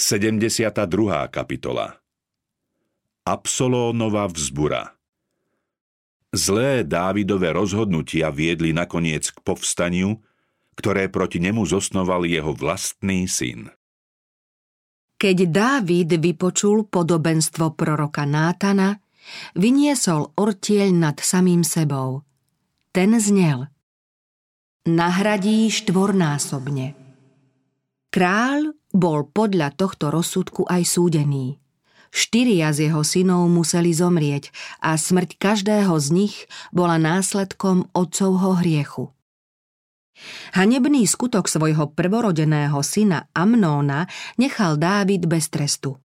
[0.00, 0.88] 72.
[1.28, 1.92] kapitola
[3.28, 4.96] Absolónova vzbura
[6.32, 10.16] Zlé Dávidové rozhodnutia viedli nakoniec k povstaniu,
[10.72, 13.68] ktoré proti nemu zosnoval jeho vlastný syn.
[15.20, 18.96] Keď Dávid vypočul podobenstvo proroka Nátana,
[19.52, 22.24] vyniesol ortieľ nad samým sebou.
[22.88, 23.68] Ten znel.
[24.88, 26.96] Nahradí štvornásobne.
[28.08, 31.58] Kráľ bol podľa tohto rozsudku aj súdený.
[32.10, 34.50] Štyria z jeho synov museli zomrieť
[34.82, 36.36] a smrť každého z nich
[36.74, 39.14] bola následkom otcovho hriechu.
[40.52, 45.96] Hanebný skutok svojho prvorodeného syna Amnóna nechal Dávid bez trestu.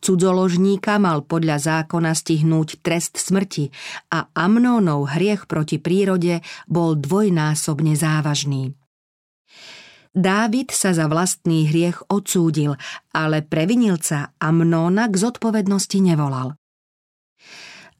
[0.00, 3.68] Cudzoložníka mal podľa zákona stihnúť trest smrti
[4.08, 8.79] a Amnónov hriech proti prírode bol dvojnásobne závažný.
[10.10, 12.74] Dávid sa za vlastný hriech odsúdil,
[13.14, 16.58] ale previnilca Amnóna k zodpovednosti nevolal.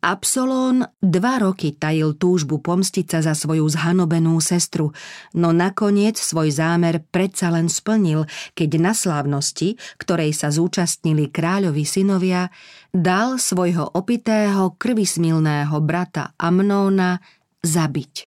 [0.01, 4.97] Absolón dva roky tajil túžbu pomstiť sa za svoju zhanobenú sestru,
[5.37, 8.25] no nakoniec svoj zámer predsa len splnil,
[8.57, 12.49] keď na slávnosti, ktorej sa zúčastnili kráľovi synovia,
[12.91, 17.21] dal svojho opitého krvismilného brata Amnóna
[17.61, 18.25] zabiť.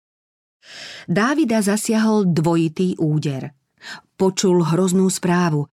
[1.05, 3.53] Dávida zasiahol dvojitý úder–
[4.19, 5.71] Počul hroznú správu.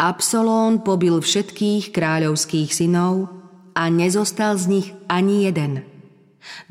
[0.00, 3.28] Absolón pobil všetkých kráľovských synov
[3.76, 5.84] a nezostal z nich ani jeden.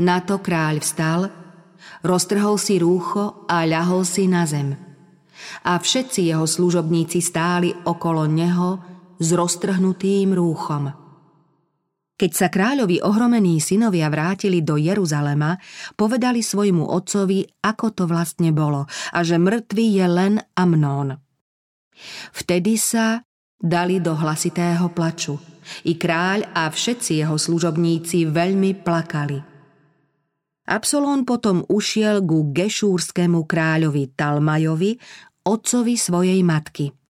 [0.02, 1.30] Na to kráľ vstal,
[2.02, 4.74] roztrhol si rúcho a ľahol si na zem.
[5.62, 8.82] A všetci jeho služobníci stáli okolo neho
[9.22, 11.05] s roztrhnutým rúchom.
[12.16, 15.60] Keď sa kráľovi ohromení synovia vrátili do Jeruzalema,
[16.00, 21.20] povedali svojmu otcovi, ako to vlastne bolo a že mŕtvý je len Amnón.
[22.32, 23.20] Vtedy sa
[23.60, 25.36] dali do hlasitého plaču.
[25.84, 29.42] I kráľ a všetci jeho služobníci veľmi plakali.
[30.72, 34.96] Absolón potom ušiel ku gešúrskému kráľovi Talmajovi,
[35.44, 36.88] otcovi svojej matky–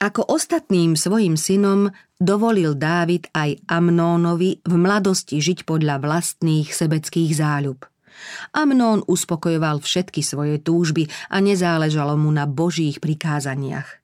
[0.00, 7.84] ako ostatným svojim synom dovolil Dávid aj Amnónovi v mladosti žiť podľa vlastných sebeckých záľub.
[8.52, 14.00] Amnón uspokojoval všetky svoje túžby a nezáležalo mu na božích prikázaniach.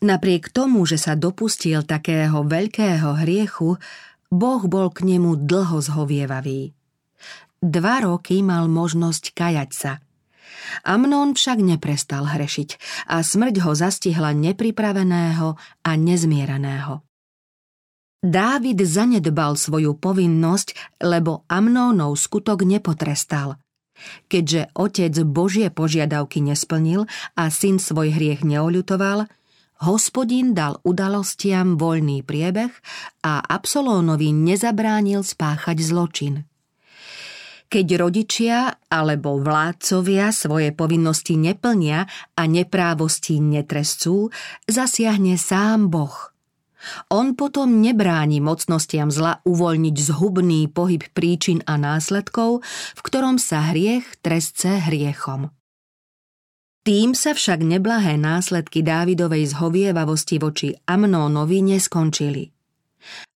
[0.00, 3.76] Napriek tomu, že sa dopustil takého veľkého hriechu,
[4.28, 6.72] Boh bol k nemu dlho zhovievavý.
[7.60, 9.92] Dva roky mal možnosť kajať sa–
[10.84, 17.02] Amnón však neprestal hrešiť a smrť ho zastihla nepripraveného a nezmieraného.
[18.18, 23.62] Dávid zanedbal svoju povinnosť, lebo Amnónov skutok nepotrestal.
[24.26, 27.06] Keďže otec Božie požiadavky nesplnil
[27.38, 29.30] a syn svoj hriech neoľutoval,
[29.86, 32.70] hospodin dal udalostiam voľný priebeh
[33.22, 36.46] a Absolónovi nezabránil spáchať zločin.
[37.68, 44.32] Keď rodičia alebo vládcovia svoje povinnosti neplnia a neprávosti netrescú,
[44.64, 46.32] zasiahne sám Boh.
[47.12, 52.64] On potom nebráni mocnostiam zla uvoľniť zhubný pohyb príčin a následkov,
[52.96, 55.52] v ktorom sa hriech trestce hriechom.
[56.88, 62.48] Tým sa však neblahé následky Dávidovej zhovievavosti voči Amnónovi neskončili.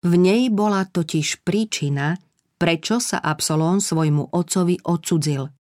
[0.01, 2.17] V nej bola totiž príčina,
[2.63, 5.51] prečo sa Absolón svojmu otcovi odsudzil.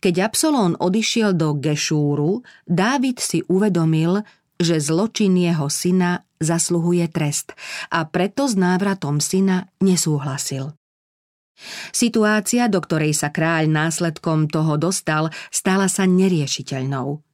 [0.00, 4.24] Keď Absolón odišiel do Gešúru, Dávid si uvedomil,
[4.56, 7.52] že zločin jeho syna zasluhuje trest
[7.92, 10.72] a preto s návratom syna nesúhlasil.
[11.90, 17.27] Situácia, do ktorej sa kráľ následkom toho dostal, stala sa neriešiteľnou.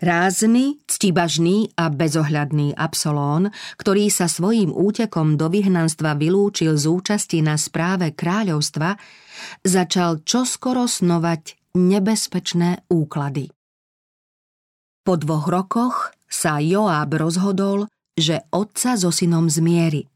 [0.00, 7.60] Rázny, ctibažný a bezohľadný Absolón, ktorý sa svojím útekom do vyhnanstva vylúčil z účasti na
[7.60, 8.96] správe kráľovstva,
[9.66, 13.52] začal čoskoro snovať nebezpečné úklady.
[15.04, 20.08] Po dvoch rokoch sa Joáb rozhodol, že otca so synom zmieri–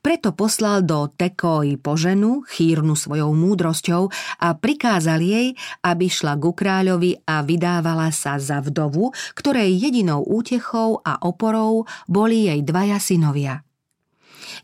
[0.00, 4.08] preto poslal do Tekoi poženu, chýrnu svojou múdrosťou
[4.42, 5.48] a prikázal jej,
[5.84, 12.48] aby šla ku kráľovi a vydávala sa za vdovu, ktorej jedinou útechou a oporou boli
[12.48, 13.66] jej dvaja synovia.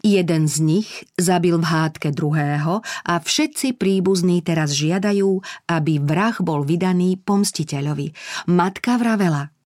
[0.03, 6.67] Jeden z nich zabil v hádke druhého a všetci príbuzní teraz žiadajú, aby vrah bol
[6.67, 8.15] vydaný pomstiteľovi.
[8.51, 9.51] Matka vravela–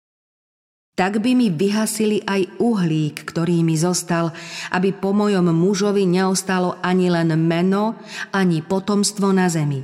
[0.92, 4.30] tak by mi vyhasili aj uhlík, ktorý mi zostal,
[4.76, 7.96] aby po mojom mužovi neostalo ani len meno,
[8.36, 9.80] ani potomstvo na zemi.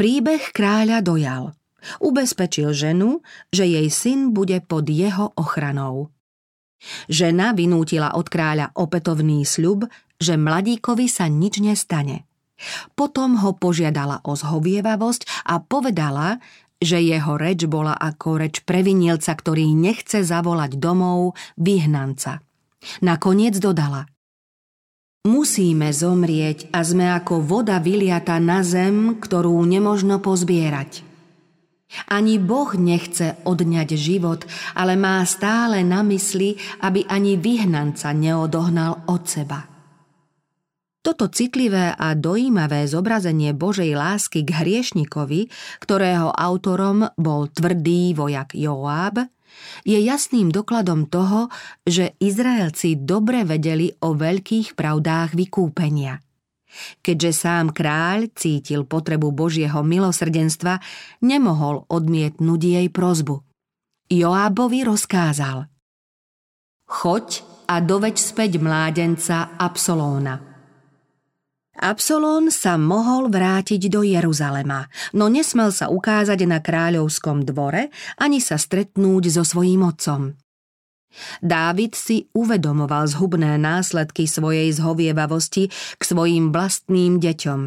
[0.00, 1.52] Príbeh kráľa dojal.
[2.00, 3.20] Ubezpečil ženu,
[3.52, 6.08] že jej syn bude pod jeho ochranou.
[7.12, 9.84] Žena vynútila od kráľa opätovný sľub,
[10.16, 12.24] že mladíkovi sa nič nestane.
[12.92, 16.40] Potom ho požiadala o zhovievavosť a povedala,
[16.80, 22.40] že jeho reč bola ako reč previnilca, ktorý nechce zavolať domov vyhnanca.
[23.04, 24.08] Nakoniec dodala
[25.28, 31.04] Musíme zomrieť a sme ako voda vyliata na zem, ktorú nemožno pozbierať.
[32.08, 39.22] Ani Boh nechce odňať život, ale má stále na mysli, aby ani vyhnanca neodohnal od
[39.28, 39.68] seba.
[41.00, 45.48] Toto citlivé a dojímavé zobrazenie Božej lásky k hriešnikovi,
[45.80, 49.24] ktorého autorom bol tvrdý vojak Joáb,
[49.82, 51.48] je jasným dokladom toho,
[51.88, 56.20] že Izraelci dobre vedeli o veľkých pravdách vykúpenia–
[57.02, 60.78] Keďže sám kráľ cítil potrebu Božieho milosrdenstva,
[61.22, 63.42] nemohol odmietnúť jej prozbu.
[64.10, 65.70] Joábovi rozkázal
[66.90, 70.49] Choď a doveď späť mládenca Absolóna.
[71.80, 77.88] Absolón sa mohol vrátiť do Jeruzalema, no nesmel sa ukázať na kráľovskom dvore
[78.20, 80.36] ani sa stretnúť so svojím otcom.
[81.40, 87.60] Dávid si uvedomoval zhubné následky svojej zhovievavosti k svojim vlastným deťom.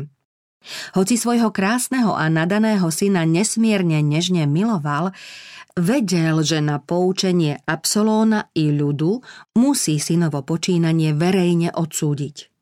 [0.94, 5.10] Hoci svojho krásneho a nadaného syna nesmierne nežne miloval,
[5.74, 9.26] vedel, že na poučenie Absolóna i ľudu
[9.58, 12.53] musí synovo počínanie verejne odsúdiť.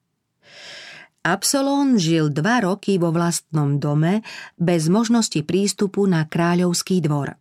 [1.21, 4.25] Absolón žil dva roky vo vlastnom dome
[4.57, 7.37] bez možnosti prístupu na kráľovský dvor.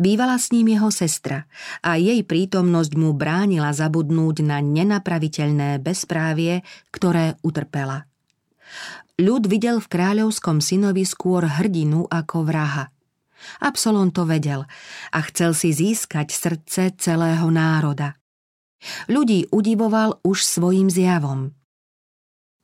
[0.00, 1.44] Bývala s ním jeho sestra
[1.84, 8.08] a jej prítomnosť mu bránila zabudnúť na nenapraviteľné bezprávie, ktoré utrpela.
[9.18, 12.88] Ľud videl v kráľovskom synovi skôr hrdinu ako vraha.
[13.60, 14.66] Absolon to vedel
[15.12, 18.18] a chcel si získať srdce celého národa.
[19.10, 21.57] Ľudí udivoval už svojim zjavom.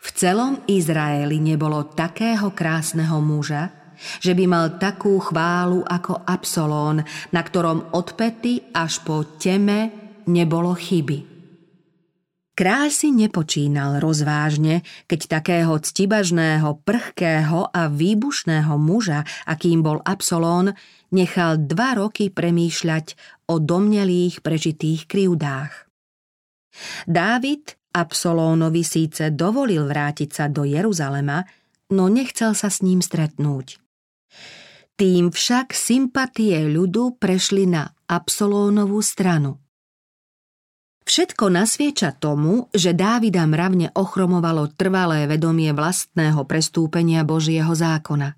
[0.04, 3.72] V celom Izraeli nebolo takého krásneho muža,
[4.20, 7.00] že by mal takú chválu ako Absolón,
[7.32, 11.32] na ktorom od pety až po teme nebolo chyby.
[12.54, 20.70] Kráľ si nepočínal rozvážne, keď takého ctibažného, prchkého a výbušného muža, akým bol Absolón,
[21.10, 23.18] nechal dva roky premýšľať
[23.50, 25.90] o domnelých prežitých krivdách.
[27.10, 31.46] Dávid Absolónovi síce dovolil vrátiť sa do Jeruzalema,
[31.94, 33.78] no nechcel sa s ním stretnúť.
[34.98, 39.62] Tým však sympatie ľudu prešli na Absolónovú stranu.
[41.04, 48.34] Všetko nasvieča tomu, že Dávida mravne ochromovalo trvalé vedomie vlastného prestúpenia Božieho zákona.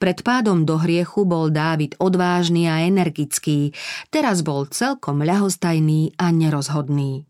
[0.00, 3.76] Pred pádom do hriechu bol Dávid odvážny a energický,
[4.10, 7.28] teraz bol celkom ľahostajný a nerozhodný.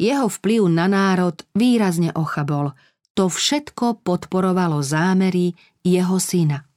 [0.00, 2.72] Jeho vplyv na národ výrazne ochabol.
[3.18, 6.68] To všetko podporovalo zámery jeho syna.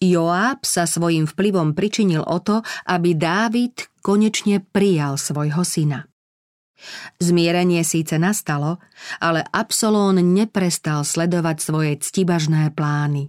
[0.00, 6.08] Joáb sa svojim vplyvom pričinil o to, aby Dávid konečne prijal svojho syna.
[7.20, 8.80] Zmierenie síce nastalo,
[9.20, 13.28] ale Absolón neprestal sledovať svoje ctibažné plány.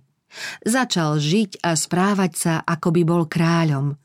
[0.63, 4.00] Začal žiť a správať sa, ako by bol kráľom.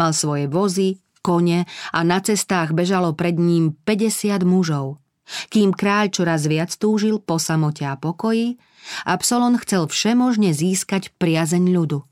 [0.00, 0.96] Mal svoje vozy,
[1.26, 5.02] kone a na cestách bežalo pred ním 50 mužov.
[5.50, 8.62] Kým kráľ čoraz viac túžil po samote a pokoji,
[9.02, 12.06] Absolon chcel všemožne získať priazeň ľudu.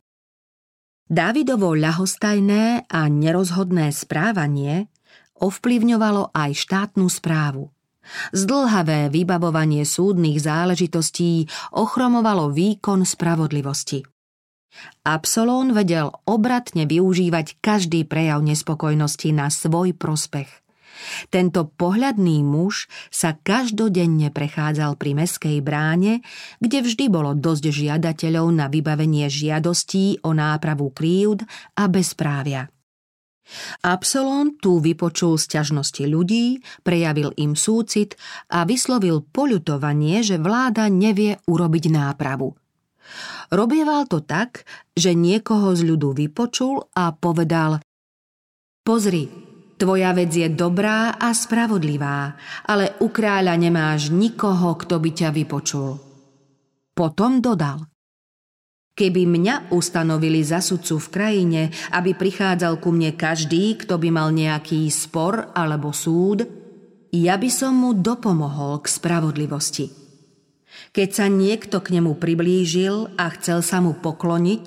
[1.06, 4.90] Dávidovo ľahostajné a nerozhodné správanie
[5.38, 7.70] ovplyvňovalo aj štátnu správu.
[8.36, 14.13] Zdlhavé vybavovanie súdnych záležitostí ochromovalo výkon spravodlivosti.
[15.04, 20.64] Absolón vedel obratne využívať každý prejav nespokojnosti na svoj prospech.
[21.28, 26.22] Tento pohľadný muž sa každodenne prechádzal pri meskej bráne,
[26.62, 31.42] kde vždy bolo dosť žiadateľov na vybavenie žiadostí o nápravu kríud
[31.76, 32.70] a bezprávia.
[33.84, 38.16] Absolón tu vypočul sťažnosti ľudí, prejavil im súcit
[38.48, 42.56] a vyslovil poľutovanie, že vláda nevie urobiť nápravu.
[43.52, 47.80] Robieval to tak, že niekoho z ľudu vypočul a povedal
[48.84, 52.38] Pozri, Tvoja vec je dobrá a spravodlivá,
[52.70, 55.98] ale u kráľa nemáš nikoho, kto by ťa vypočul.
[56.94, 57.82] Potom dodal.
[58.94, 64.30] Keby mňa ustanovili za sudcu v krajine, aby prichádzal ku mne každý, kto by mal
[64.30, 66.46] nejaký spor alebo súd,
[67.10, 70.03] ja by som mu dopomohol k spravodlivosti.
[70.94, 74.64] Keď sa niekto k nemu priblížil a chcel sa mu pokloniť,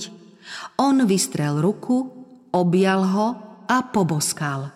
[0.79, 2.07] On vystrel ruku,
[2.55, 3.27] objal ho
[3.67, 4.71] a poboskal.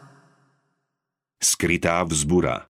[1.41, 2.71] Skrytá vzbura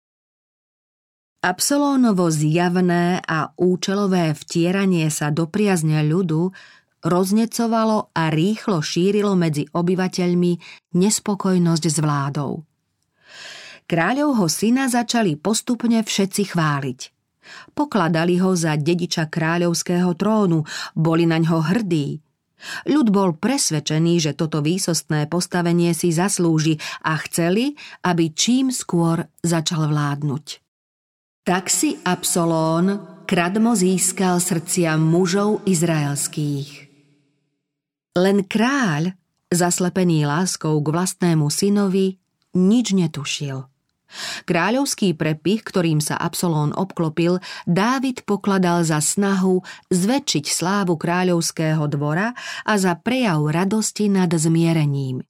[1.43, 6.55] Absolónovo zjavné a účelové vtieranie sa do priazne ľudu
[7.03, 10.51] roznecovalo a rýchlo šírilo medzi obyvateľmi
[10.95, 12.63] nespokojnosť s vládou.
[13.83, 17.12] Kráľovho syna začali postupne všetci chváliť.
[17.73, 20.63] Pokladali ho za dediča kráľovského trónu,
[20.97, 22.23] boli na ňo hrdí.
[22.87, 27.75] Ľud bol presvedčený, že toto výsostné postavenie si zaslúži a chceli,
[28.07, 30.63] aby čím skôr začal vládnuť.
[31.43, 36.87] Tak si Absolón kradmo získal srdcia mužov izraelských.
[38.15, 39.11] Len kráľ,
[39.51, 42.21] zaslepený láskou k vlastnému synovi,
[42.55, 43.72] nič netušil.
[44.45, 52.73] Kráľovský prepich, ktorým sa Absolón obklopil, Dávid pokladal za snahu zväčšiť slávu kráľovského dvora a
[52.77, 55.25] za prejav radosti nad zmierením.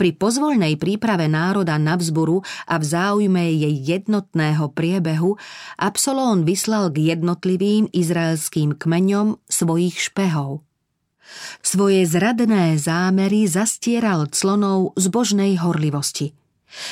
[0.00, 5.36] Pri pozvoľnej príprave národa na vzboru a v záujme jej jednotného priebehu
[5.76, 10.64] Absolón vyslal k jednotlivým izraelským kmeňom svojich špehov.
[11.60, 16.32] Svoje zradné zámery zastieral clonou zbožnej horlivosti.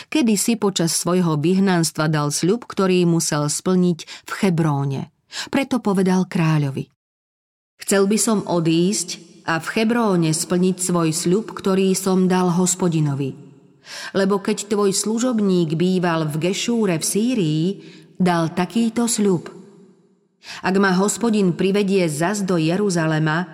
[0.09, 5.11] Kedy si počas svojho vyhnanstva dal sľub, ktorý musel splniť v Hebróne.
[5.51, 6.87] Preto povedal kráľovi.
[7.83, 13.37] Chcel by som odísť a v Hebróne splniť svoj sľub, ktorý som dal hospodinovi.
[14.17, 17.65] Lebo keď tvoj služobník býval v Gešúre v Sýrii,
[18.17, 19.53] dal takýto sľub.
[20.65, 23.49] Ak ma hospodin privedie zas do Jeruzalema,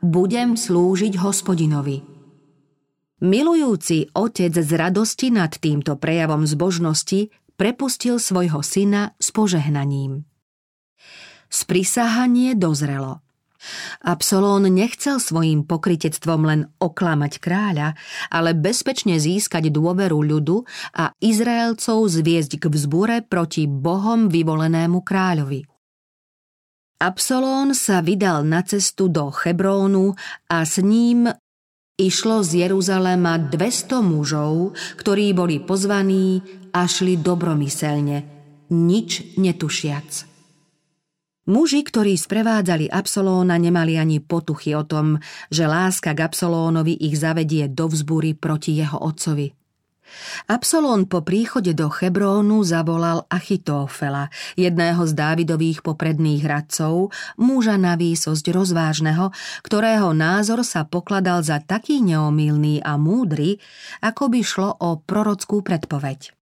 [0.00, 2.13] budem slúžiť hospodinovi.
[3.22, 10.26] Milujúci otec z radosti nad týmto prejavom zbožnosti prepustil svojho syna s požehnaním.
[11.46, 13.22] Sprisahanie dozrelo.
[14.04, 17.96] Absolón nechcel svojim pokritectvom len oklamať kráľa,
[18.28, 25.64] ale bezpečne získať dôveru ľudu a Izraelcov zviesť k vzbure proti Bohom vyvolenému kráľovi.
[27.00, 30.16] Absolón sa vydal na cestu do Hebrónu
[30.48, 31.28] a s ním
[31.94, 36.42] išlo z Jeruzalema 200 mužov, ktorí boli pozvaní
[36.74, 38.16] a šli dobromyselne,
[38.74, 40.10] nič netušiac.
[41.44, 45.20] Muži, ktorí sprevádzali Absolóna, nemali ani potuchy o tom,
[45.52, 49.52] že láska k Absolónovi ich zavedie do vzbury proti jeho otcovi–
[50.44, 58.44] Absolón po príchode do Hebrónu zavolal Achitófela, jedného z Dávidových popredných radcov, muža na výsosť
[58.52, 59.32] rozvážneho,
[59.64, 63.56] ktorého názor sa pokladal za taký neomilný a múdry,
[64.04, 66.43] ako by šlo o prorockú predpoveď.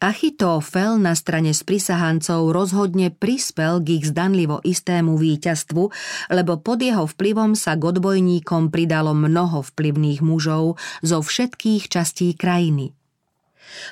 [0.00, 5.82] Achitofel na strane sprisahancov rozhodne prispel k ich zdanlivo istému víťazstvu,
[6.32, 12.92] lebo pod jeho vplyvom sa k odbojníkom pridalo mnoho vplyvných mužov zo všetkých častí krajiny.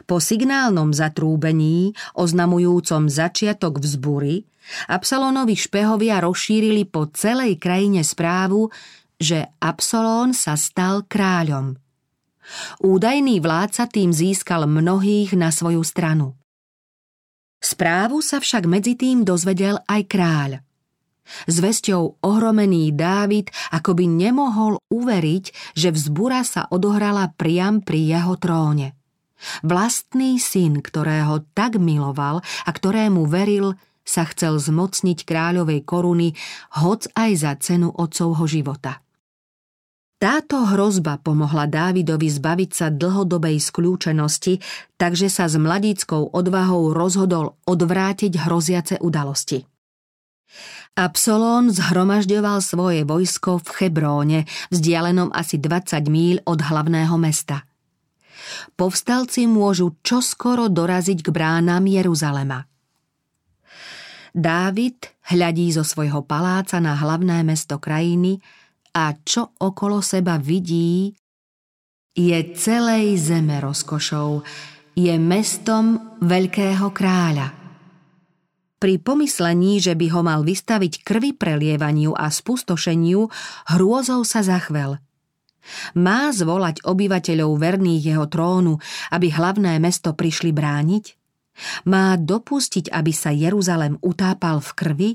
[0.07, 4.47] Po signálnom zatrúbení, oznamujúcom začiatok vzbury,
[4.89, 8.73] Absalónovi špehovia rozšírili po celej krajine správu,
[9.21, 11.77] že Absalón sa stal kráľom–
[12.81, 16.37] Údajný vládca tým získal mnohých na svoju stranu.
[17.65, 20.51] Správu sa však medzi tým dozvedel aj kráľ.
[21.49, 28.93] Zvesťou ohromený Dávid akoby nemohol uveriť, že vzbura sa odohrala priam pri jeho tróne.
[29.65, 36.37] Vlastný syn, ktorého tak miloval a ktorému veril, sa chcel zmocniť kráľovej koruny,
[36.81, 39.04] hoc aj za cenu otcovho života.
[40.15, 44.63] Táto hrozba pomohla Dávidovi zbaviť sa dlhodobej skľúčenosti,
[44.95, 49.67] takže sa s mladíckou odvahou rozhodol odvrátiť hroziace udalosti.
[50.95, 54.41] Absolón zhromažďoval svoje vojsko v Hebróne,
[54.71, 57.67] vzdialenom asi 20 míľ od hlavného mesta.
[58.79, 62.63] Povstalci môžu čoskoro doraziť k bránam Jeruzalema.
[64.31, 68.39] Dávid hľadí zo svojho paláca na hlavné mesto krajiny–
[68.95, 71.11] a čo okolo seba vidí,
[72.15, 74.47] je celej zeme rozkošou,
[74.95, 77.51] je mestom veľkého kráľa.
[78.79, 83.27] Pri pomyslení, že by ho mal vystaviť krvi prelievaniu a spustošeniu,
[83.75, 85.03] hrôzou sa zachvel.
[85.97, 88.79] Má zvolať obyvateľov verných jeho trónu,
[89.11, 91.05] aby hlavné mesto prišli brániť?
[91.89, 95.11] Má dopustiť, aby sa Jeruzalem utápal v krvi?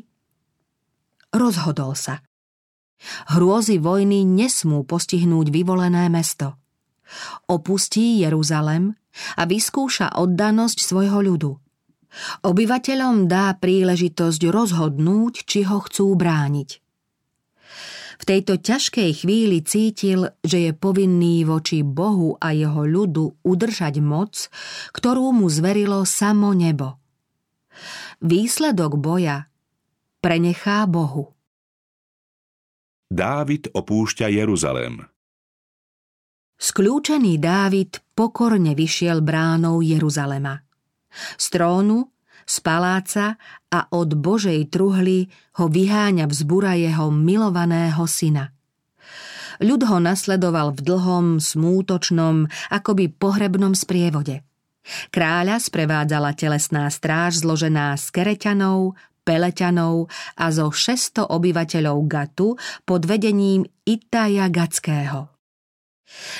[1.29, 2.25] Rozhodol sa.
[3.31, 6.59] Hrôzy vojny nesmú postihnúť vyvolené mesto.
[7.49, 8.93] Opustí Jeruzalem
[9.39, 11.51] a vyskúša oddanosť svojho ľudu.
[12.45, 16.69] Obyvateľom dá príležitosť rozhodnúť, či ho chcú brániť.
[18.19, 24.51] V tejto ťažkej chvíli cítil, že je povinný voči Bohu a jeho ľudu udržať moc,
[24.91, 26.99] ktorú mu zverilo samo nebo.
[28.19, 29.47] Výsledok boja
[30.19, 31.31] prenechá Bohu.
[33.09, 35.01] Dávid opúšťa Jeruzalém.
[36.61, 40.61] Skľúčený Dávid pokorne vyšiel bránou Jeruzalema.
[41.33, 42.13] Z trónu,
[42.45, 43.41] z paláca
[43.73, 45.25] a od Božej truhly
[45.57, 48.53] ho vyháňa vzbura jeho milovaného syna.
[49.57, 54.45] Ľud ho nasledoval v dlhom, smútočnom, akoby pohrebnom sprievode.
[55.09, 58.93] Kráľa sprevádzala telesná stráž zložená z kereťanov,
[59.29, 60.09] peleťanov
[60.41, 65.29] a zo 600 obyvateľov Gatu pod vedením Itaja Gatského.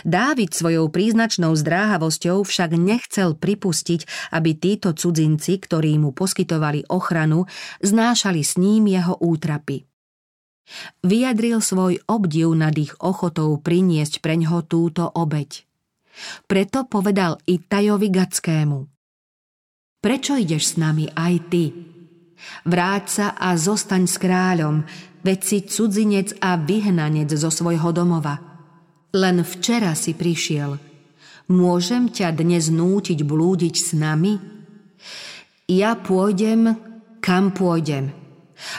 [0.02, 7.46] Dávid svojou príznačnou zdráhavosťou však nechcel pripustiť, aby títo cudzinci, ktorí mu poskytovali ochranu,
[7.86, 9.86] znášali s ním jeho útrapy.
[11.06, 15.66] Vyjadril svoj obdiv nad ich ochotou priniesť preňho túto obeď.
[16.50, 18.80] Preto povedal i Tajovi Gackému.
[20.00, 21.64] Prečo ideš s nami aj ty?
[22.64, 24.88] Vráť sa a zostaň s kráľom,
[25.24, 28.40] veď si cudzinec a vyhnanec zo svojho domova–
[29.16, 30.78] len včera si prišiel.
[31.50, 34.38] Môžem ťa dnes nútiť blúdiť s nami?
[35.66, 36.78] Ja pôjdem,
[37.18, 38.14] kam pôjdem.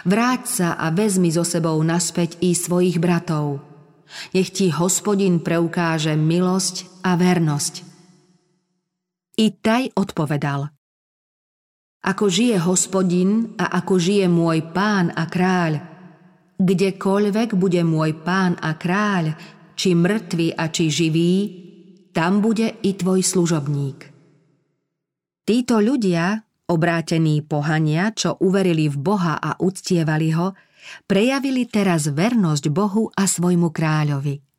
[0.06, 3.58] Vráť sa a vezmi so sebou naspäť i svojich bratov.
[4.30, 7.74] Nech ti hospodin preukáže milosť a vernosť.
[9.34, 10.70] I taj odpovedal.
[12.00, 15.84] Ako žije hospodin a ako žije môj pán a kráľ,
[16.56, 19.36] kdekoľvek bude môj pán a kráľ,
[19.76, 21.34] či mŕtvy a či živý,
[22.16, 23.98] tam bude i tvoj služobník.
[25.44, 30.56] Títo ľudia, obrátení pohania, čo uverili v Boha a uctievali ho,
[31.04, 34.49] prejavili teraz vernosť Bohu a svojmu kráľovi.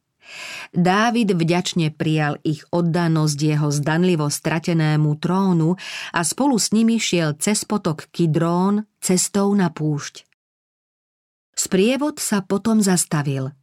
[0.71, 5.75] Dávid vďačne prijal ich oddanosť jeho zdanlivo stratenému trónu
[6.15, 10.23] a spolu s nimi šiel cez potok Kidrón cestou na púšť.
[11.51, 13.51] Sprievod sa potom zastavil–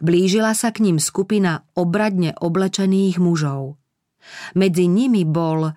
[0.00, 3.80] Blížila sa k ním skupina obradne oblečených mužov.
[4.52, 5.72] Medzi nimi bol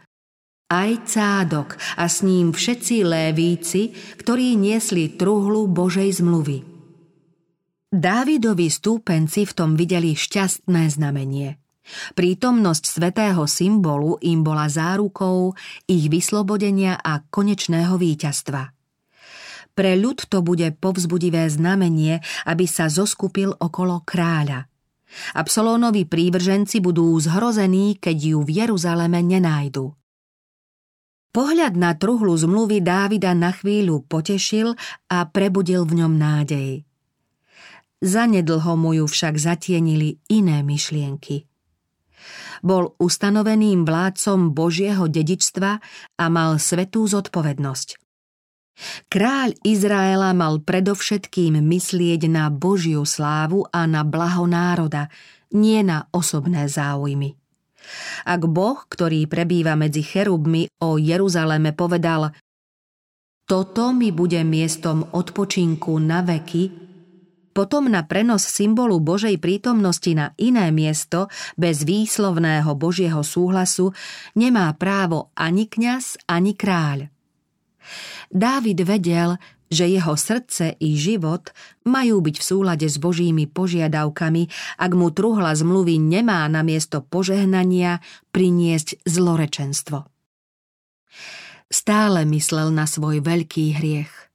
[0.67, 6.72] aj cádok a s ním všetci lévíci, ktorí niesli truhlu Božej zmluvy.
[7.93, 11.61] Dávidovi stúpenci v tom videli šťastné znamenie.
[12.17, 15.53] Prítomnosť svetého symbolu im bola zárukou
[15.85, 18.73] ich vyslobodenia a konečného víťazstva.
[19.77, 22.17] Pre ľud to bude povzbudivé znamenie,
[22.49, 24.65] aby sa zoskupil okolo kráľa.
[25.37, 29.93] Absolónovi prívrženci budú zhrození, keď ju v Jeruzaleme nenájdu.
[31.29, 34.73] Pohľad na truhlu zmluvy Dávida na chvíľu potešil
[35.13, 36.89] a prebudil v ňom nádej.
[38.03, 41.47] Zanedlho mu ju však zatienili iné myšlienky.
[42.59, 45.71] Bol ustanoveným vládcom Božieho dedičstva
[46.19, 48.03] a mal svetú zodpovednosť.
[49.07, 55.07] Kráľ Izraela mal predovšetkým myslieť na Božiu slávu a na blaho národa,
[55.53, 57.39] nie na osobné záujmy.
[58.27, 62.31] Ak Boh, ktorý prebýva medzi cherubmi o Jeruzaleme povedal
[63.43, 66.82] Toto mi bude miestom odpočinku na veky,
[67.53, 73.93] potom na prenos symbolu Božej prítomnosti na iné miesto bez výslovného Božieho súhlasu
[74.33, 77.13] nemá právo ani kňaz, ani kráľ.
[78.33, 79.37] Dávid vedel,
[79.73, 81.49] že jeho srdce i život
[81.89, 88.01] majú byť v súlade s Božími požiadavkami, ak mu truhla zmluvy nemá na miesto požehnania
[88.29, 90.05] priniesť zlorečenstvo.
[91.73, 94.32] Stále myslel na svoj veľký hriech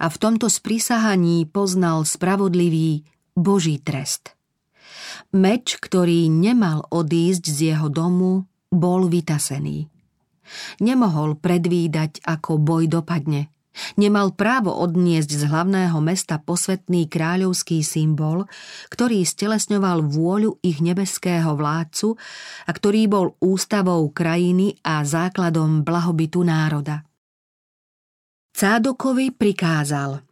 [0.00, 3.04] a v tomto sprisahaní poznal spravodlivý
[3.36, 4.36] Boží trest.
[5.36, 9.88] Meč, ktorý nemal odísť z jeho domu, bol vytasený.
[10.80, 13.50] Nemohol predvídať, ako boj dopadne.
[14.00, 18.48] Nemal právo odniesť z hlavného mesta posvetný kráľovský symbol,
[18.88, 22.16] ktorý stelesňoval vôľu ich nebeského vládcu
[22.64, 27.05] a ktorý bol ústavou krajiny a základom blahobytu národa.
[28.56, 30.24] Cádokovi prikázal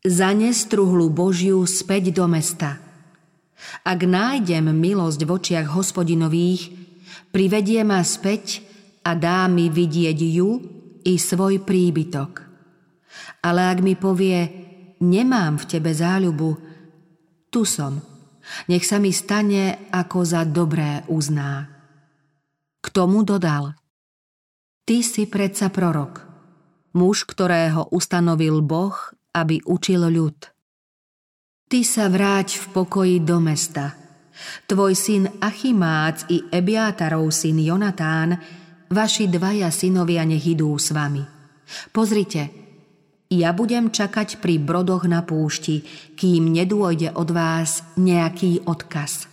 [0.00, 2.80] Zanes truhlu Božiu späť do mesta.
[3.84, 6.72] Ak nájdem milosť v očiach hospodinových,
[7.28, 8.64] privedie ma späť
[9.04, 10.56] a dá mi vidieť ju
[11.04, 12.32] i svoj príbytok.
[13.44, 14.48] Ale ak mi povie,
[15.04, 16.50] nemám v tebe záľubu,
[17.52, 18.00] tu som,
[18.72, 21.68] nech sa mi stane, ako za dobré uzná.
[22.80, 23.76] K tomu dodal,
[24.88, 26.31] ty si predsa prorok,
[26.96, 28.96] muž, ktorého ustanovil Boh,
[29.32, 30.36] aby učil ľud.
[31.72, 33.96] Ty sa vráť v pokoji do mesta.
[34.68, 38.36] Tvoj syn Achimác i Ebiatarov syn Jonatán,
[38.92, 41.24] vaši dvaja synovia nech idú s vami.
[41.88, 42.52] Pozrite,
[43.32, 45.80] ja budem čakať pri brodoch na púšti,
[46.12, 49.31] kým nedôjde od vás nejaký odkaz.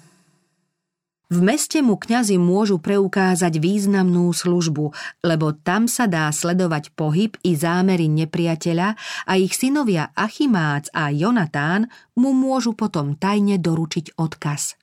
[1.30, 4.90] V meste mu kňazi môžu preukázať významnú službu,
[5.22, 8.98] lebo tam sa dá sledovať pohyb i zámery nepriateľa
[9.30, 11.86] a ich synovia Achimác a Jonatán
[12.18, 14.74] mu môžu potom tajne doručiť odkaz.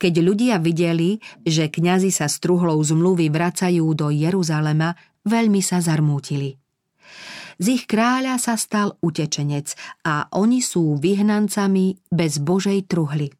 [0.00, 4.96] Keď ľudia videli, že kňazi sa s truhlou zmluvy vracajú do Jeruzalema,
[5.28, 6.56] veľmi sa zarmútili.
[7.60, 13.36] Z ich kráľa sa stal utečenec a oni sú vyhnancami bez Božej truhly.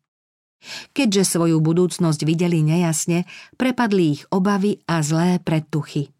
[0.92, 3.25] Keďže svoju budúcnosť videli nejasne,
[3.57, 6.12] prepadli ich obavy a zlé predtuchy.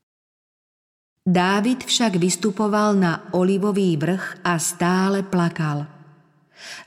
[1.21, 5.85] Dávid však vystupoval na olivový vrch a stále plakal.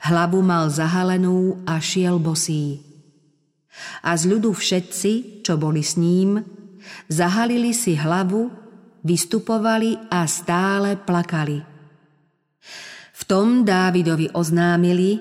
[0.02, 2.82] Hlavu mal zahalenú a šiel bosý.
[4.02, 6.42] A z ľudu všetci, čo boli s ním,
[7.10, 8.50] zahalili si hlavu,
[9.06, 11.58] vystupovali a stále plakali.
[13.14, 15.18] V tom Dávidovi oznámili,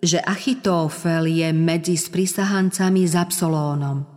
[0.00, 4.08] že Achitófel je medzi sprisahancami s Absolónom.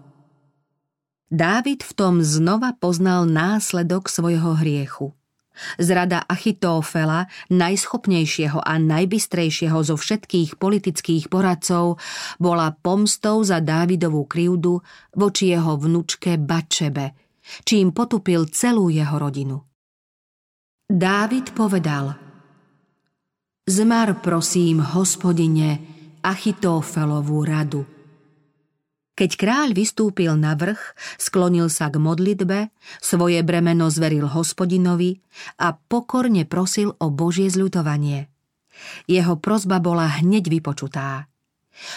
[1.27, 5.11] Dávid v tom znova poznal následok svojho hriechu.
[5.77, 12.01] Zrada Achitófela, najschopnejšieho a najbystrejšieho zo všetkých politických poradcov,
[12.41, 14.81] bola pomstou za Dávidovú krivdu
[15.13, 17.13] voči jeho vnučke Bačebe,
[17.65, 19.61] čím potupil celú jeho rodinu.
[20.89, 22.17] Dávid povedal–
[23.63, 25.79] Zmar prosím, hospodine,
[26.19, 27.87] Achitófelovú radu.
[29.15, 35.23] Keď kráľ vystúpil na vrch, sklonil sa k modlitbe, svoje bremeno zveril hospodinovi
[35.63, 38.27] a pokorne prosil o Božie zľutovanie.
[39.07, 41.31] Jeho prozba bola hneď vypočutá.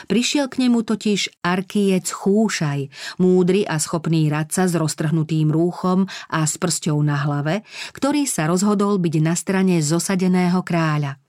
[0.06, 6.62] Prišiel k nemu totiž arkiec Chúšaj, múdry a schopný radca s roztrhnutým rúchom a s
[6.62, 11.18] prsťou na hlave, ktorý sa rozhodol byť na strane zosadeného kráľa–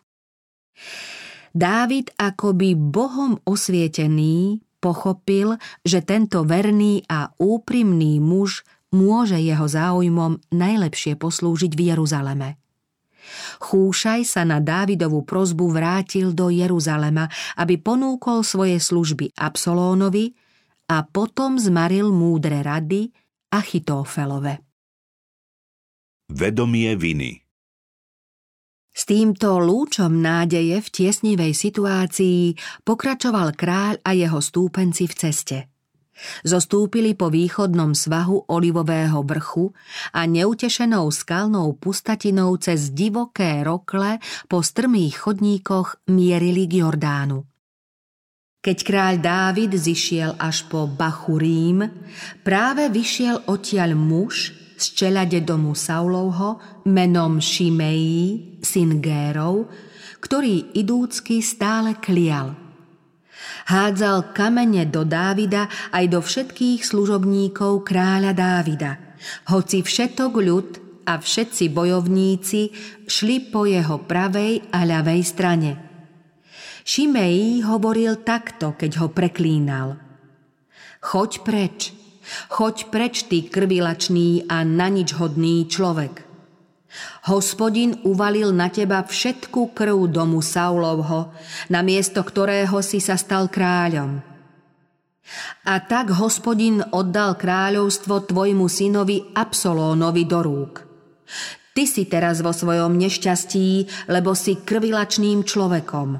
[1.58, 8.62] Dávid akoby bohom osvietený pochopil, že tento verný a úprimný muž
[8.94, 12.50] môže jeho záujmom najlepšie poslúžiť v Jeruzaleme.
[13.60, 17.28] Chúšaj sa na Dávidovú prozbu vrátil do Jeruzalema,
[17.60, 20.32] aby ponúkol svoje služby Absolónovi
[20.88, 23.12] a potom zmaril múdre rady
[23.52, 24.64] Achitófelove.
[26.32, 27.47] Vedomie viny
[28.98, 35.58] s týmto lúčom nádeje v tiesnivej situácii pokračoval kráľ a jeho stúpenci v ceste.
[36.42, 39.70] Zostúpili po východnom svahu olivového vrchu
[40.18, 44.18] a neutešenou skalnou pustatinou cez divoké rokle
[44.50, 47.46] po strmých chodníkoch mierili k Jordánu.
[48.66, 51.86] Keď kráľ Dávid zišiel až po Bachurím,
[52.42, 59.68] práve vyšiel odtiaľ muž, z čelade domu Saulovho menom Šimejí, syn Gérov,
[60.22, 62.54] ktorý idúcky stále klial.
[63.68, 69.18] Hádzal kamene do Dávida aj do všetkých služobníkov kráľa Dávida,
[69.52, 70.70] hoci všetok ľud
[71.08, 72.62] a všetci bojovníci
[73.08, 75.72] šli po jeho pravej a ľavej strane.
[76.88, 80.00] Šimejí hovoril takto, keď ho preklínal.
[81.04, 81.92] Choď preč,
[82.52, 86.28] Choď preč, ty krvilačný a na nič hodný človek.
[87.28, 91.36] Hospodin uvalil na teba všetku krv domu Saulovho,
[91.68, 94.24] na miesto ktorého si sa stal kráľom.
[95.68, 100.74] A tak hospodin oddal kráľovstvo tvojmu synovi Absolónovi do rúk.
[101.76, 103.68] Ty si teraz vo svojom nešťastí,
[104.08, 106.18] lebo si krvilačným človekom.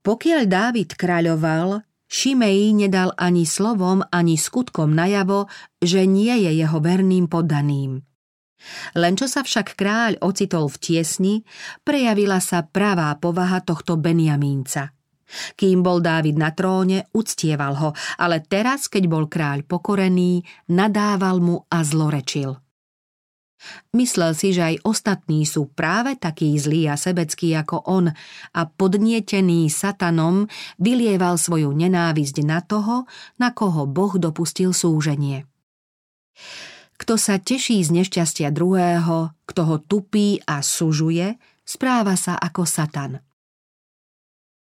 [0.00, 5.46] Pokiaľ Dávid kráľoval, Šimei nedal ani slovom, ani skutkom najavo,
[5.78, 8.02] že nie je jeho verným poddaným.
[8.98, 11.34] Len čo sa však kráľ ocitol v tiesni,
[11.86, 14.90] prejavila sa pravá povaha tohto Beniamínca.
[15.54, 20.42] Kým bol Dávid na tróne, uctieval ho, ale teraz, keď bol kráľ pokorený,
[20.74, 22.58] nadával mu a zlorečil–
[23.92, 28.08] Myslel si, že aj ostatní sú práve takí zlí a sebeckí ako on
[28.56, 30.48] a podnietený satanom
[30.80, 33.04] vylieval svoju nenávisť na toho,
[33.36, 35.44] na koho Boh dopustil súženie.
[36.96, 43.20] Kto sa teší z nešťastia druhého, kto ho tupí a sužuje, správa sa ako satan.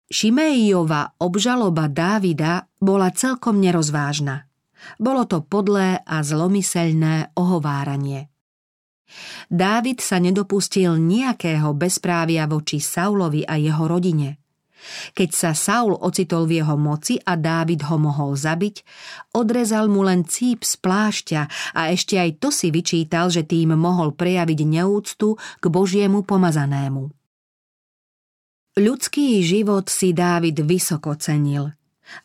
[0.10, 4.46] Šimejova obžaloba Dávida bola celkom nerozvážna.
[5.02, 8.30] Bolo to podlé a zlomyselné ohováranie–
[9.50, 14.44] Dávid sa nedopustil nejakého bezprávia voči Saulovi a jeho rodine.
[15.16, 18.84] Keď sa Saul ocitol v jeho moci a Dávid ho mohol zabiť,
[19.32, 24.12] odrezal mu len cíp z plášťa a ešte aj to si vyčítal, že tým mohol
[24.12, 27.10] prejaviť neúctu k Božiemu pomazanému.
[28.74, 31.72] Ľudský život si Dávid vysoko cenil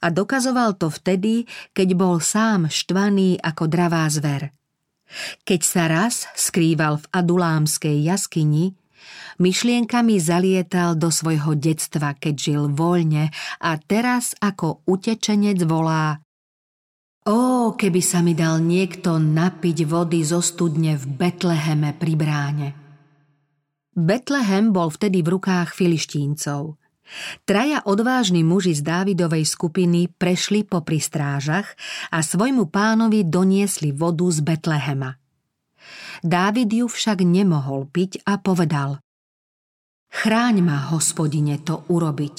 [0.02, 4.57] a dokazoval to vtedy, keď bol sám štvaný ako dravá zver.
[5.44, 8.76] Keď sa raz skrýval v adulámskej jaskyni,
[9.38, 13.30] Myšlienkami zalietal do svojho detstva, keď žil voľne
[13.62, 16.18] a teraz ako utečenec volá
[17.28, 22.68] Ó, keby sa mi dal niekto napiť vody zo studne v Betleheme pri bráne.
[23.92, 26.80] Betlehem bol vtedy v rukách filištíncov.
[27.48, 31.72] Traja odvážni muži z Dávidovej skupiny prešli po strážach
[32.12, 35.16] a svojmu pánovi doniesli vodu z Betlehema.
[36.20, 39.00] Dávid ju však nemohol piť a povedal
[40.08, 42.36] Chráň ma, hospodine, to urobiť.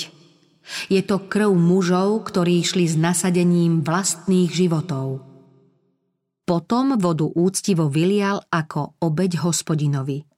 [0.90, 5.26] Je to krv mužov, ktorí šli s nasadením vlastných životov.
[6.46, 10.29] Potom vodu úctivo vylial ako obeď hospodinovi.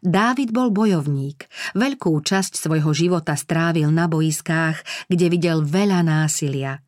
[0.00, 1.46] Dávid bol bojovník.
[1.76, 6.78] Veľkú časť svojho života strávil na boiskách, kde videl veľa násilia–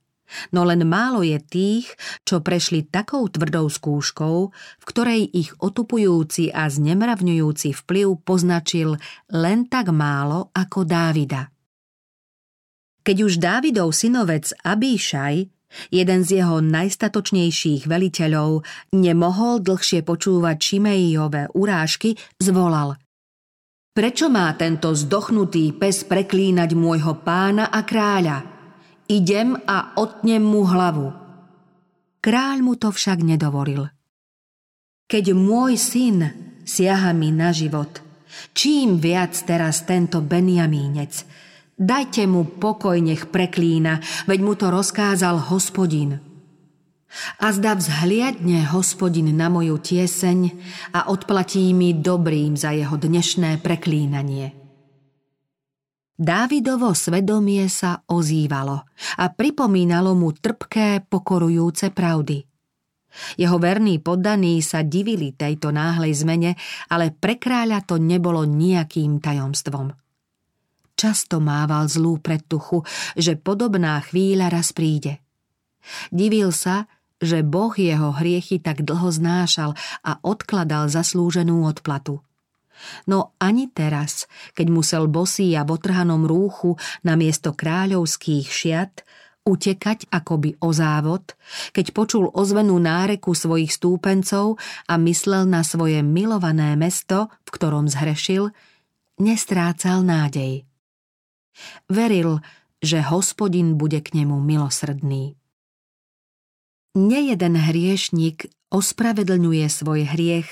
[0.50, 1.86] No len málo je tých,
[2.24, 8.98] čo prešli takou tvrdou skúškou, v ktorej ich otupujúci a znemravňujúci vplyv poznačil
[9.30, 11.52] len tak málo ako Dávida.
[13.04, 15.53] Keď už Dávidov synovec Abíšaj,
[15.90, 18.62] jeden z jeho najstatočnejších veliteľov,
[18.94, 22.96] nemohol dlhšie počúvať Šimejové urážky, zvolal
[23.94, 28.54] Prečo má tento zdochnutý pes preklínať môjho pána a kráľa?
[29.08, 31.12] idem a otnem mu hlavu.
[32.24, 33.92] Kráľ mu to však nedovolil.
[35.04, 36.18] Keď môj syn
[36.64, 38.00] siaha mi na život,
[38.56, 41.28] čím viac teraz tento Beniamínec,
[41.78, 46.22] dajte mu pokoj, nech preklína, veď mu to rozkázal hospodin.
[47.38, 50.38] A zda vzhliadne hospodin na moju tieseň
[50.98, 54.50] a odplatí mi dobrým za jeho dnešné preklínanie.
[56.14, 58.86] Dávidovo svedomie sa ozývalo
[59.18, 62.46] a pripomínalo mu trpké, pokorujúce pravdy.
[63.38, 66.58] Jeho verní poddaní sa divili tejto náhlej zmene,
[66.90, 69.94] ale pre kráľa to nebolo nejakým tajomstvom.
[70.94, 72.86] Často mával zlú predtuchu,
[73.18, 75.18] že podobná chvíľa raz príde.
[76.14, 76.86] Divil sa,
[77.18, 82.22] že Boh jeho hriechy tak dlho znášal a odkladal zaslúženú odplatu.
[83.06, 86.74] No ani teraz, keď musel bosý a v otrhanom rúchu
[87.06, 89.06] na miesto kráľovských šiat
[89.44, 91.36] utekať akoby o závod,
[91.76, 94.56] keď počul ozvenú náreku svojich stúpencov
[94.88, 98.50] a myslel na svoje milované mesto, v ktorom zhrešil,
[99.20, 100.64] nestrácal nádej.
[101.88, 102.42] Veril,
[102.82, 105.38] že hospodin bude k nemu milosrdný.
[106.94, 110.50] Nejeden hriešnik ospravedlňuje svoj hriech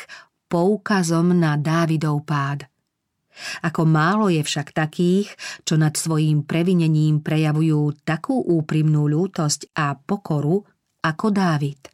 [0.50, 2.66] poukazom na Dávidov pád.
[3.64, 5.32] Ako málo je však takých,
[5.64, 10.60] čo nad svojím previnením prejavujú takú úprimnú ľútosť a pokoru
[11.00, 11.88] ako Dávid.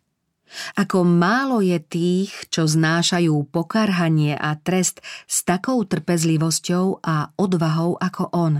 [0.80, 8.24] Ako málo je tých, čo znášajú pokarhanie a trest s takou trpezlivosťou a odvahou ako
[8.32, 8.54] on.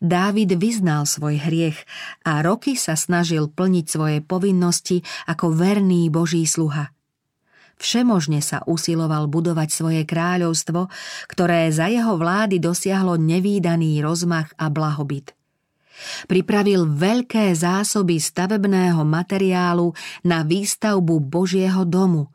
[0.00, 1.78] Dávid vyznal svoj hriech
[2.24, 6.90] a roky sa snažil plniť svoje povinnosti ako verný Boží sluha–
[7.80, 10.92] Všemožne sa usiloval budovať svoje kráľovstvo,
[11.32, 15.32] ktoré za jeho vlády dosiahlo nevýdaný rozmach a blahobyt.
[16.28, 19.96] Pripravil veľké zásoby stavebného materiálu
[20.28, 22.28] na výstavbu Božieho domu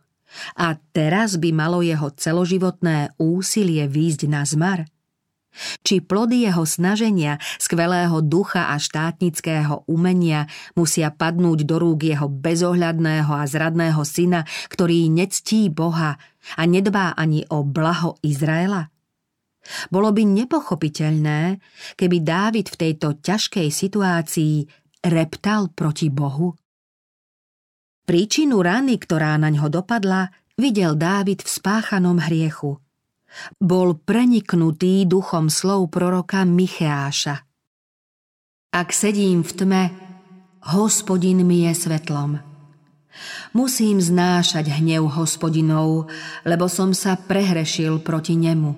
[0.58, 4.90] a teraz by malo jeho celoživotné úsilie výjsť na zmar–
[5.82, 13.32] či plody jeho snaženia, skvelého ducha a štátnického umenia musia padnúť do rúk jeho bezohľadného
[13.32, 16.20] a zradného syna, ktorý nectí Boha
[16.60, 18.92] a nedbá ani o blaho Izraela?
[19.90, 21.58] Bolo by nepochopiteľné,
[21.98, 24.56] keby Dávid v tejto ťažkej situácii
[25.10, 26.54] reptal proti Bohu?
[28.06, 32.78] Príčinu rany, ktorá na ňo dopadla, videl Dávid v spáchanom hriechu–
[33.60, 37.46] bol preniknutý duchom slov proroka Micheáša.
[38.76, 39.84] Ak sedím v tme,
[40.76, 42.42] hospodin mi je svetlom.
[43.56, 46.12] Musím znášať hnev hospodinov,
[46.44, 48.76] lebo som sa prehrešil proti nemu.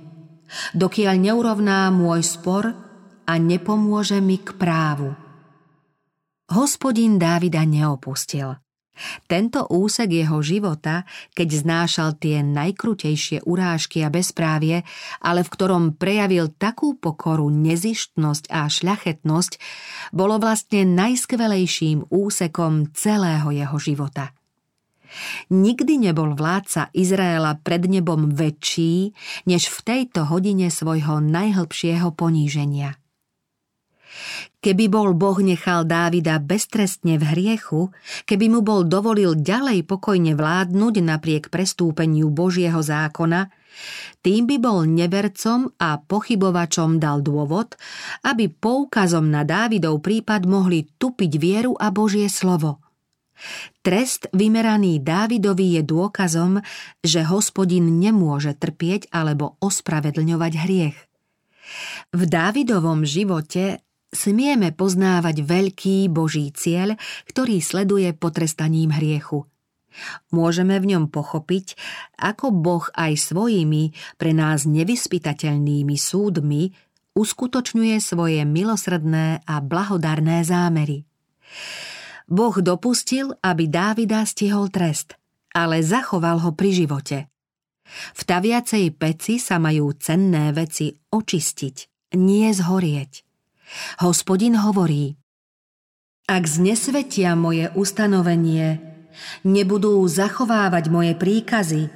[0.77, 2.77] Dokiaľ neurovná môj spor
[3.25, 5.17] a nepomôže mi k právu.
[6.47, 8.55] Hospodin Dávida neopustil.
[9.29, 14.83] Tento úsek jeho života, keď znášal tie najkrutejšie urážky a bezprávie,
[15.21, 19.53] ale v ktorom prejavil takú pokoru, nezištnosť a šľachetnosť,
[20.11, 24.33] bolo vlastne najskvelejším úsekom celého jeho života.
[25.47, 29.15] Nikdy nebol vládca Izraela pred nebom väčší,
[29.47, 32.99] než v tejto hodine svojho najhlbšieho poníženia–
[34.57, 37.93] Keby bol Boh nechal Dávida beztrestne v hriechu,
[38.27, 43.53] keby mu bol dovolil ďalej pokojne vládnuť napriek prestúpeniu Božieho zákona,
[44.25, 47.77] tým by bol nevercom a pochybovačom dal dôvod,
[48.25, 52.81] aby poukazom na Dávidov prípad mohli tupiť vieru a Božie slovo.
[53.85, 56.59] Trest vymeraný Dávidovi je dôkazom,
[57.05, 60.97] že hospodin nemôže trpieť alebo ospravedlňovať hriech.
[62.15, 66.95] V Dávidovom živote smieme poznávať veľký Boží cieľ,
[67.27, 69.45] ktorý sleduje potrestaním hriechu.
[70.29, 71.73] Môžeme v ňom pochopiť,
[72.21, 76.69] ako Boh aj svojimi pre nás nevyspytateľnými súdmi
[77.17, 81.01] uskutočňuje svoje milosrdné a blahodarné zámery.
[82.29, 85.17] Boh dopustil, aby Dávida stihol trest,
[85.55, 87.17] ale zachoval ho pri živote.
[88.13, 91.75] V taviacej peci sa majú cenné veci očistiť,
[92.19, 93.26] nie zhorieť.
[93.99, 95.17] Hospodin hovorí,
[96.27, 98.83] ak znesvetia moje ustanovenie,
[99.47, 101.87] nebudú zachovávať moje príkazy,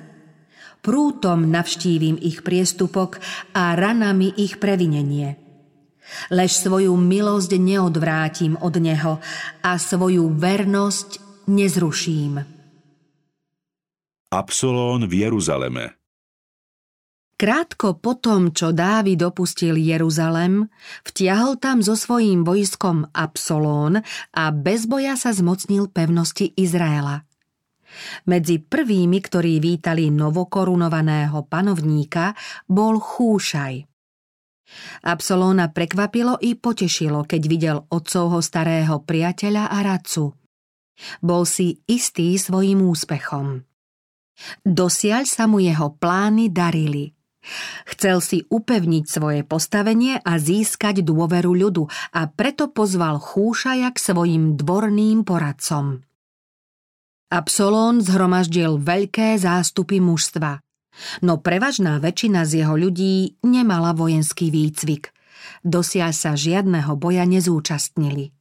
[0.81, 3.19] prútom navštívim ich priestupok
[3.51, 5.38] a ranami ich previnenie.
[6.34, 9.21] Lež svoju milosť neodvrátim od neho
[9.63, 11.10] a svoju vernosť
[11.47, 12.41] nezruším.
[14.31, 16.00] Absolón v Jeruzaleme
[17.41, 20.69] Krátko po tom, čo Dávid opustil Jeruzalem,
[21.01, 23.97] vtiahol tam so svojím vojskom Absolón
[24.30, 27.25] a bez boja sa zmocnil pevnosti Izraela.
[28.30, 32.38] Medzi prvými, ktorí vítali novokorunovaného panovníka,
[32.69, 33.89] bol Chúšaj.
[35.10, 40.30] Absolóna prekvapilo i potešilo, keď videl otcovho starého priateľa a radcu.
[41.25, 43.65] Bol si istý svojim úspechom.
[44.62, 47.10] Dosiaľ sa mu jeho plány darili–
[47.89, 54.43] Chcel si upevniť svoje postavenie a získať dôveru ľudu a preto pozval Chúšaja k svojim
[54.58, 56.06] dvorným poradcom.
[57.32, 60.60] Absolón zhromaždil veľké zástupy mužstva,
[61.23, 65.15] no prevažná väčšina z jeho ľudí nemala vojenský výcvik.
[65.63, 68.36] Dosiaľ sa žiadneho boja nezúčastnili.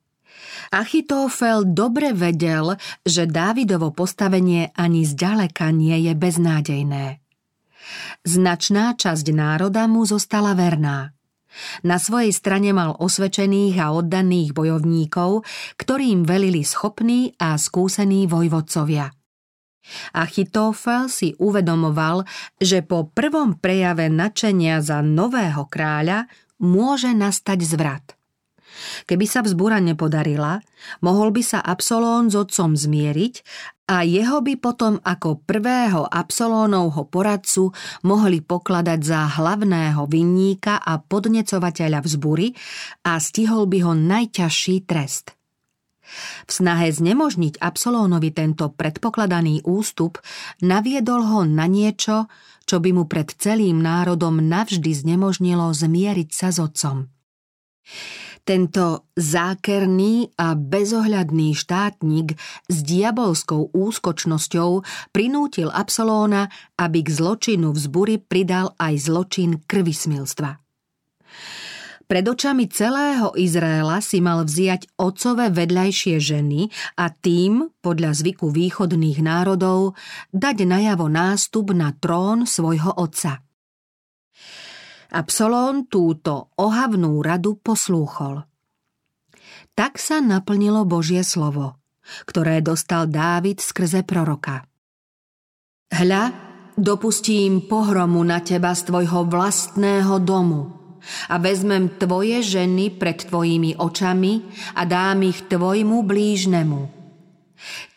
[0.74, 7.19] Achitófel dobre vedel, že Dávidovo postavenie ani zďaleka nie je beznádejné.
[8.26, 11.14] Značná časť národa mu zostala verná.
[11.82, 15.42] Na svojej strane mal osvečených a oddaných bojovníkov,
[15.74, 19.10] ktorým velili schopní a skúsení vojvodcovia.
[20.14, 22.22] Achitofel si uvedomoval,
[22.62, 26.30] že po prvom prejave načenia za nového kráľa
[26.62, 28.04] môže nastať zvrat–
[29.04, 30.62] Keby sa vzbúra nepodarila,
[31.04, 33.34] mohol by sa Absolón s otcom zmieriť
[33.90, 37.74] a jeho by potom ako prvého Absolónovho poradcu
[38.06, 42.54] mohli pokladať za hlavného vinníka a podnecovateľa vzbury
[43.02, 45.34] a stihol by ho najťažší trest.
[46.46, 50.18] V snahe znemožniť Absolónovi tento predpokladaný ústup
[50.62, 52.30] naviedol ho na niečo,
[52.66, 57.10] čo by mu pred celým národom navždy znemožnilo zmieriť sa s otcom.
[58.50, 62.34] Tento zákerný a bezohľadný štátnik
[62.66, 64.82] s diabolskou úskočnosťou
[65.14, 70.58] prinútil Absolóna, aby k zločinu vzbury pridal aj zločin krvismilstva.
[72.10, 79.22] Pred očami celého Izraela si mal vziať otcové vedľajšie ženy a tým, podľa zvyku východných
[79.22, 79.94] národov,
[80.34, 83.38] dať najavo nástup na trón svojho otca–
[85.10, 88.46] Absolón túto ohavnú radu poslúchol.
[89.74, 91.82] Tak sa naplnilo Božie slovo,
[92.30, 94.62] ktoré dostal Dávid skrze proroka.
[95.90, 96.30] Hľa,
[96.78, 100.78] dopustím pohromu na teba z tvojho vlastného domu
[101.26, 104.46] a vezmem tvoje ženy pred tvojimi očami
[104.78, 106.80] a dám ich tvojmu blížnemu.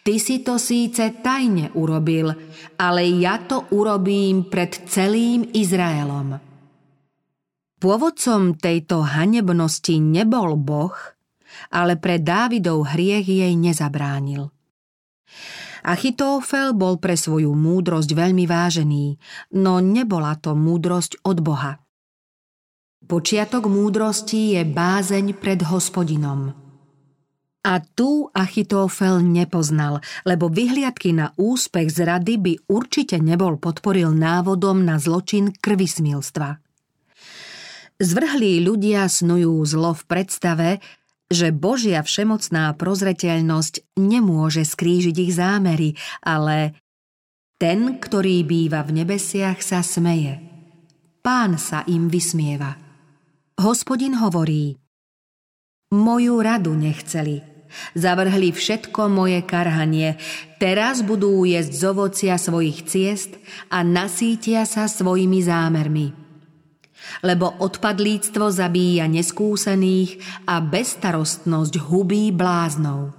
[0.04, 2.34] Ty si to síce tajne urobil,
[2.76, 6.53] ale ja to urobím pred celým Izraelom.
[7.84, 10.96] Pôvodcom tejto hanebnosti nebol Boh,
[11.68, 14.56] ale pre Dávidov hriech jej nezabránil.
[15.84, 19.20] Achitófel bol pre svoju múdrosť veľmi vážený,
[19.60, 21.84] no nebola to múdrosť od Boha.
[23.04, 26.56] Počiatok múdrosti je bázeň pred hospodinom.
[27.68, 34.88] A tu Achitofel nepoznal, lebo vyhliadky na úspech z rady by určite nebol podporil návodom
[34.88, 36.63] na zločin krvismilstva.
[38.02, 40.70] Zvrhlí ľudia snujú zlo v predstave,
[41.30, 46.78] že Božia všemocná prozreteľnosť nemôže skrížiť ich zámery, ale
[47.58, 50.42] ten, ktorý býva v nebesiach, sa smeje.
[51.24, 52.76] Pán sa im vysmieva.
[53.62, 54.76] Hospodin hovorí,
[55.94, 57.42] moju radu nechceli–
[57.94, 60.18] Zavrhli všetko moje karhanie.
[60.62, 63.34] Teraz budú jesť z ovocia svojich ciest
[63.74, 66.23] a nasítia sa svojimi zámermi.
[67.22, 70.18] Lebo odpadlíctvo zabíja neskúsených
[70.50, 73.14] a bezstarostnosť hubí bláznov.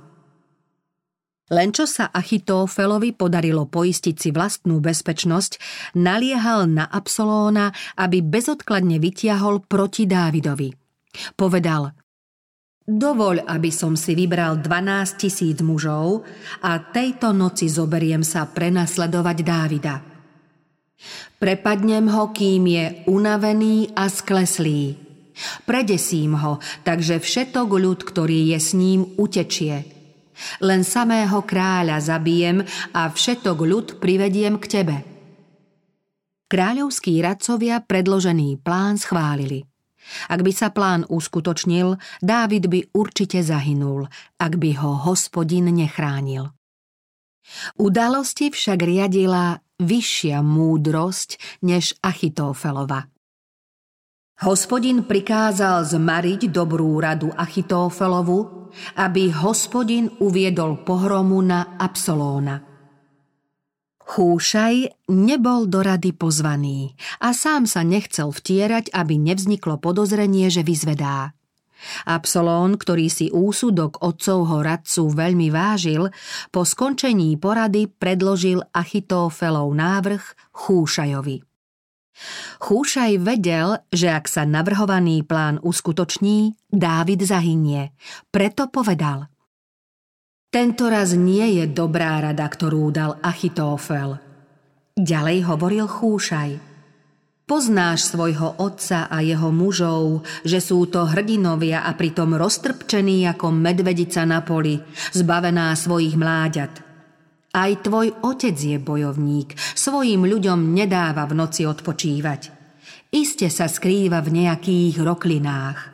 [1.53, 5.61] Len čo sa Achitofelovi podarilo poistiť si vlastnú bezpečnosť,
[5.95, 7.71] naliehal na Absolóna,
[8.01, 10.73] aby bezodkladne vytiahol proti Dávidovi.
[11.37, 11.93] Povedal–
[12.85, 16.21] Dovoľ, aby som si vybral 12 tisíc mužov
[16.61, 20.14] a tejto noci zoberiem sa prenasledovať Dávida.
[21.39, 24.97] Prepadnem ho, kým je unavený a skleslý.
[25.67, 29.85] Predesím ho, takže všetok ľud, ktorý je s ním, utečie.
[30.63, 32.63] Len samého kráľa zabijem
[32.95, 34.97] a všetok ľud privediem k tebe.
[36.51, 39.67] Kráľovskí radcovia predložený plán schválili–
[40.29, 46.53] ak by sa plán uskutočnil, Dávid by určite zahynul, ak by ho hospodin nechránil.
[47.77, 53.11] Udalosti však riadila vyššia múdrosť než Achitofelova.
[54.43, 62.67] Hospodin prikázal zmariť dobrú radu Achitofelovu, aby hospodin uviedol pohromu na Absolóna.
[64.05, 71.33] Chúšaj nebol do rady pozvaný a sám sa nechcel vtierať, aby nevzniklo podozrenie, že vyzvedá.
[72.09, 76.09] Absolón, ktorý si úsudok otcovho radcu veľmi vážil,
[76.49, 81.45] po skončení porady predložil Achitofelov návrh Chúšajovi.
[82.63, 87.91] Chúšaj vedel, že ak sa navrhovaný plán uskutoční, Dávid zahynie.
[88.31, 89.27] Preto povedal–
[90.55, 94.23] tento raz nie je dobrá rada, ktorú dal Achitófel.
[94.95, 96.74] Ďalej hovoril Chúšaj.
[97.45, 104.25] Poznáš svojho otca a jeho mužov, že sú to hrdinovia a pritom roztrpčení ako medvedica
[104.25, 104.81] na poli,
[105.13, 106.81] zbavená svojich mláďat.
[107.53, 112.49] Aj tvoj otec je bojovník, svojim ľuďom nedáva v noci odpočívať.
[113.13, 115.94] Iste sa skrýva v nejakých roklinách.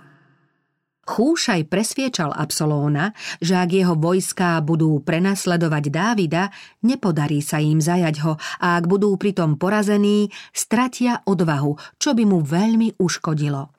[1.11, 3.11] Chúšaj presviečal Absolóna,
[3.43, 6.55] že ak jeho vojská budú prenasledovať Dávida,
[6.87, 12.47] nepodarí sa im zajať ho a ak budú pritom porazení, stratia odvahu, čo by mu
[12.47, 13.75] veľmi uškodilo.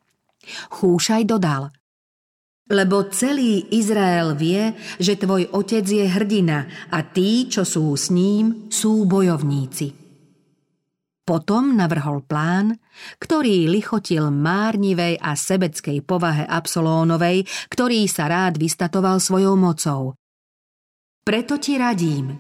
[0.76, 1.72] Chúšaj dodal–
[2.72, 8.72] lebo celý Izrael vie, že tvoj otec je hrdina a tí, čo sú s ním,
[8.72, 10.01] sú bojovníci.
[11.32, 12.76] Potom navrhol plán,
[13.16, 20.20] ktorý lichotil márnivej a sebeckej povahe Absolónovej, ktorý sa rád vystatoval svojou mocou.
[21.24, 22.36] Preto ti radím.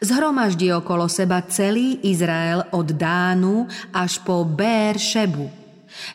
[0.00, 5.52] Zhromaždi okolo seba celý Izrael od Dánu až po Bér Šebu.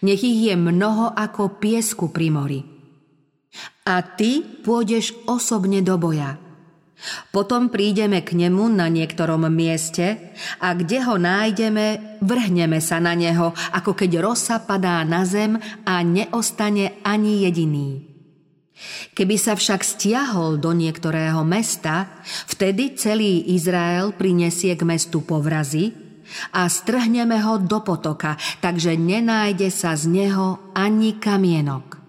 [0.01, 2.61] Nech ich je mnoho ako piesku pri mori.
[3.85, 6.41] A ty pôjdeš osobne do boja–
[7.29, 10.33] potom prídeme k nemu na niektorom mieste
[10.63, 16.01] a kde ho nájdeme, vrhneme sa na neho, ako keď rosa padá na zem a
[16.01, 18.15] neostane ani jediný.
[19.15, 22.19] Keby sa však stiahol do niektorého mesta,
[22.51, 25.95] vtedy celý Izrael prinesie k mestu povrazy
[26.51, 32.03] a strhneme ho do potoka, takže nenájde sa z neho ani kamienok.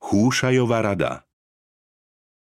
[0.00, 1.29] Chúšajová rada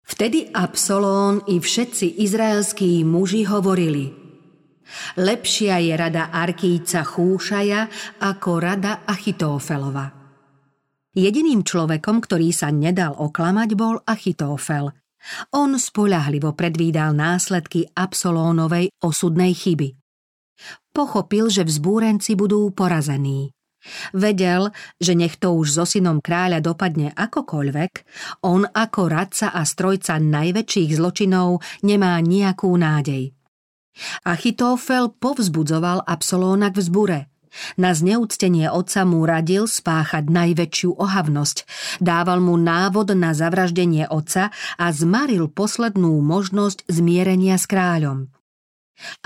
[0.03, 4.23] Vtedy Absolón i všetci izraelskí muži hovorili
[5.17, 7.89] Lepšia je rada Arkýca Chúšaja
[8.21, 10.05] ako rada Achitófelova.
[11.13, 14.93] Jediným človekom, ktorý sa nedal oklamať, bol Achitófel.
[15.55, 19.97] On spolahlivo predvídal následky Absolónovej osudnej chyby.
[20.93, 23.53] Pochopil, že vzbúrenci budú porazení.
[24.15, 24.71] Vedel,
[25.03, 27.93] že nech to už so synom kráľa dopadne akokoľvek,
[28.47, 33.35] on ako radca a strojca najväčších zločinov nemá nejakú nádej.
[34.25, 37.21] Achitofel povzbudzoval Absolóna k vzbure.
[37.77, 41.69] Na zneúctenie otca mu radil spáchať najväčšiu ohavnosť,
[42.01, 44.49] dával mu návod na zavraždenie otca
[44.81, 48.33] a zmaril poslednú možnosť zmierenia s kráľom.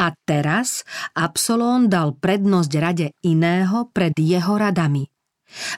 [0.01, 5.09] A teraz Absolón dal prednosť rade iného pred jeho radami.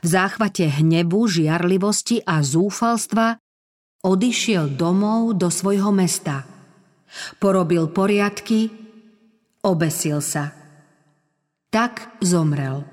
[0.03, 3.37] V záchvate hnevu, žiarlivosti a zúfalstva
[4.03, 6.47] odišiel domov do svojho mesta.
[7.41, 8.71] Porobil poriadky,
[9.65, 10.53] obesil sa.
[11.69, 12.85] Tak zomrel.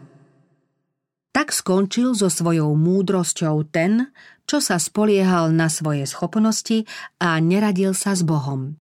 [1.35, 4.11] Tak skončil so svojou múdrosťou ten,
[4.47, 6.87] čo sa spoliehal na svoje schopnosti
[7.19, 8.79] a neradil sa s Bohom.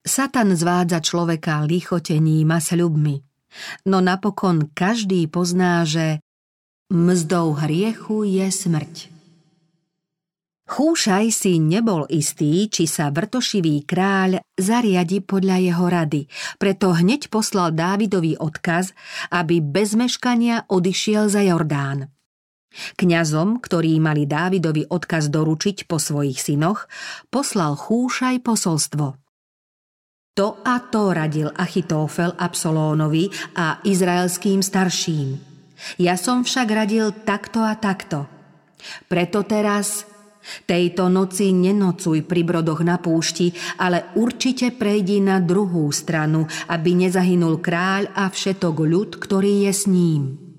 [0.00, 3.20] Satan zvádza človeka lichotením a sľubmi,
[3.84, 6.24] no napokon každý pozná, že
[6.88, 8.94] mzdou hriechu je smrť.
[10.70, 16.22] Chúšaj si nebol istý, či sa vrtošivý kráľ zariadi podľa jeho rady,
[16.62, 18.94] preto hneď poslal Dávidový odkaz,
[19.34, 22.08] aby bez meškania odišiel za Jordán.
[22.70, 26.86] Kňazom, ktorí mali Dávidovi odkaz doručiť po svojich synoch,
[27.28, 29.19] poslal Chúšaj posolstvo.
[30.38, 33.28] To a to radil Achitófel Absolónovi
[33.58, 35.36] a izraelským starším.
[35.98, 38.28] Ja som však radil takto a takto.
[39.08, 40.10] Preto teraz
[40.40, 47.60] Tejto noci nenocuj pri brodoch na púšti, ale určite prejdi na druhú stranu, aby nezahynul
[47.60, 50.49] kráľ a všetok ľud, ktorý je s ním.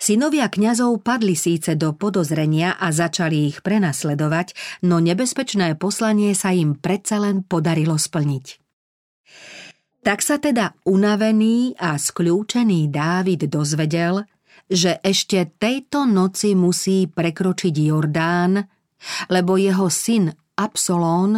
[0.00, 4.56] Synovia kňazov padli síce do podozrenia a začali ich prenasledovať,
[4.88, 8.46] no nebezpečné poslanie sa im predsa len podarilo splniť.
[10.00, 14.24] Tak sa teda unavený a skľúčený Dávid dozvedel,
[14.72, 18.56] že ešte tejto noci musí prekročiť Jordán,
[19.28, 21.36] lebo jeho syn Absolón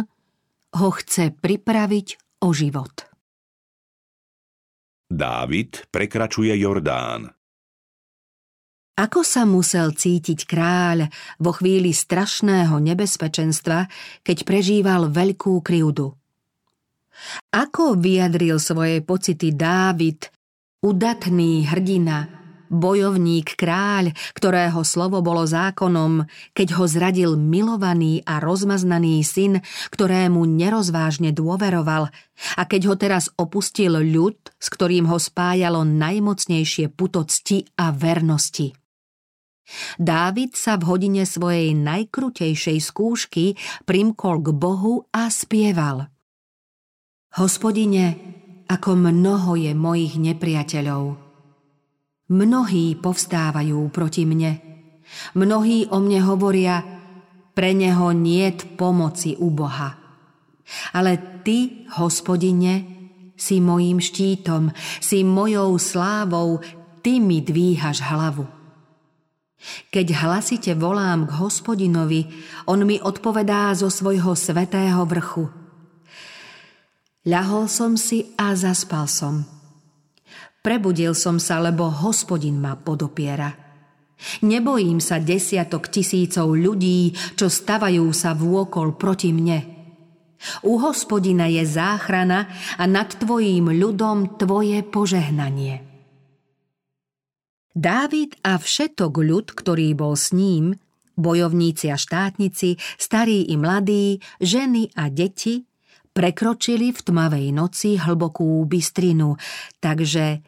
[0.79, 3.11] ho chce pripraviť o život.
[5.11, 7.42] Dávid prekračuje Jordán.
[8.93, 11.09] Ako sa musel cítiť kráľ
[11.41, 13.89] vo chvíli strašného nebezpečenstva,
[14.21, 16.13] keď prežíval veľkú krivdu?
[17.49, 20.29] Ako vyjadril svoje pocity Dávid,
[20.85, 22.29] udatný hrdina,
[22.69, 31.33] bojovník kráľ, ktorého slovo bolo zákonom, keď ho zradil milovaný a rozmaznaný syn, ktorému nerozvážne
[31.33, 32.13] dôveroval
[32.57, 38.82] a keď ho teraz opustil ľud, s ktorým ho spájalo najmocnejšie puto cti a vernosti.
[39.95, 43.55] Dávid sa v hodine svojej najkrutejšej skúšky
[43.87, 46.11] primkol k Bohu a spieval.
[47.39, 48.19] Hospodine,
[48.67, 51.03] ako mnoho je mojich nepriateľov–
[52.33, 54.57] Mnohí povstávajú proti mne.
[55.37, 56.81] Mnohí o mne hovoria,
[57.53, 59.99] pre neho niet pomoci u Boha.
[60.95, 62.87] Ale ty, hospodine,
[63.35, 64.71] si mojím štítom,
[65.03, 66.63] si mojou slávou,
[67.03, 68.62] ty mi dvíhaš hlavu.
[69.91, 72.27] Keď hlasite volám k hospodinovi,
[72.67, 75.47] on mi odpovedá zo svojho svetého vrchu.
[77.23, 79.47] Ľahol som si a zaspal som.
[80.59, 83.51] Prebudil som sa, lebo hospodin ma podopiera.
[84.43, 89.59] Nebojím sa desiatok tisícov ľudí, čo stavajú sa vôkol proti mne.
[90.63, 95.92] U hospodina je záchrana a nad tvojím ľudom tvoje požehnanie.
[97.73, 100.77] Dávid a všetok ľud, ktorý bol s ním,
[101.17, 105.65] bojovníci a štátnici, starí i mladí, ženy a deti,
[106.13, 109.33] prekročili v tmavej noci hlbokú bystrinu,
[109.81, 110.45] takže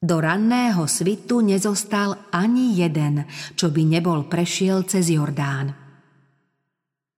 [0.00, 5.76] do ranného svitu nezostal ani jeden, čo by nebol prešiel cez Jordán.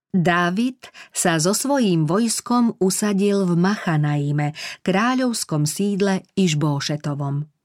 [0.09, 7.58] Dávid sa so svojím vojskom usadil v Machanaime, kráľovskom sídle Išbóšetovom.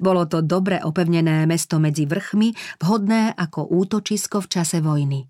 [0.00, 5.24] Bolo to dobre opevnené mesto medzi vrchmi, vhodné ako útočisko v čase vojny.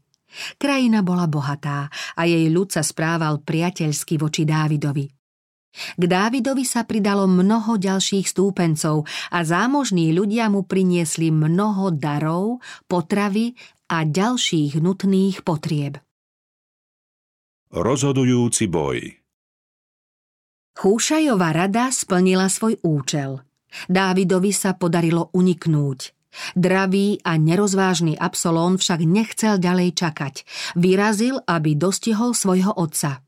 [0.59, 1.89] Krajina bola bohatá
[2.19, 5.07] a jej ľud sa správal priateľsky voči Dávidovi.
[5.77, 13.53] K Dávidovi sa pridalo mnoho ďalších stúpencov a zámožní ľudia mu priniesli mnoho darov, potravy
[13.93, 16.01] a ďalších nutných potrieb.
[17.77, 19.21] Rozhodujúci boj
[20.77, 23.46] Chúšajová rada splnila svoj účel.
[23.87, 26.17] Dávidovi sa podarilo uniknúť.
[26.53, 30.35] Dravý a nerozvážny Absolón však nechcel ďalej čakať.
[30.77, 33.25] Vyrazil, aby dostihol svojho otca.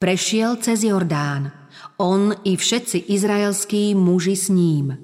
[0.00, 1.52] Prešiel cez Jordán,
[2.00, 4.96] on i všetci izraelskí muži s ním.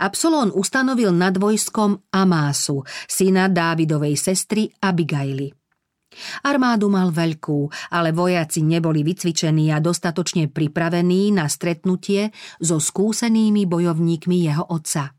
[0.00, 5.52] Absolón ustanovil nad vojskom Amásu, syna Dávidovej sestry Abigaily.
[6.46, 12.30] Armádu mal veľkú, ale vojaci neboli vycvičení a dostatočne pripravení na stretnutie
[12.62, 15.14] so skúsenými bojovníkmi jeho otca.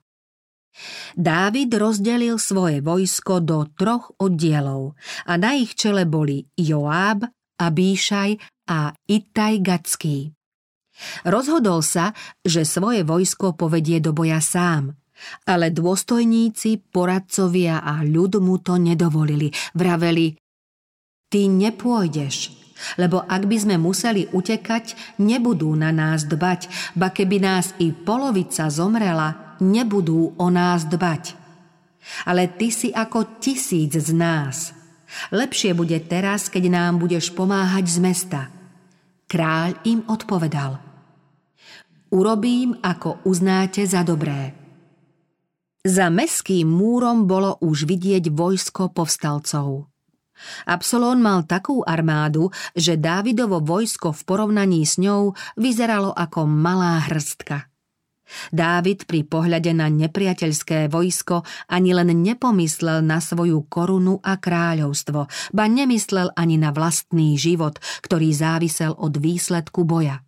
[1.15, 7.23] Dávid rozdelil svoje vojsko do troch oddielov a na ich čele boli Joáb,
[7.55, 8.31] Abíšaj
[8.67, 10.35] a Itaj Gacký.
[11.23, 12.11] Rozhodol sa,
[12.43, 14.95] že svoje vojsko povedie do boja sám,
[15.47, 19.47] Ale dôstojníci, poradcovia a ľud mu to nedovolili.
[19.71, 20.35] Vraveli,
[21.29, 22.55] ty nepôjdeš,
[22.99, 28.67] lebo ak by sme museli utekať, nebudú na nás dbať, ba keby nás i polovica
[28.67, 31.39] zomrela, nebudú o nás dbať.
[32.27, 34.75] Ale ty si ako tisíc z nás.
[35.31, 38.41] Lepšie bude teraz, keď nám budeš pomáhať z mesta.
[39.25, 40.77] Kráľ im odpovedal.
[42.13, 44.53] Urobím, ako uznáte za dobré.
[45.81, 49.94] Za meským múrom bolo už vidieť vojsko povstalcov.
[50.67, 57.71] Absolón mal takú armádu, že Dávidovo vojsko v porovnaní s ňou vyzeralo ako malá hrstka.
[58.49, 65.65] Dávid pri pohľade na nepriateľské vojsko ani len nepomyslel na svoju korunu a kráľovstvo, ba
[65.69, 70.25] nemyslel ani na vlastný život, ktorý závisel od výsledku boja.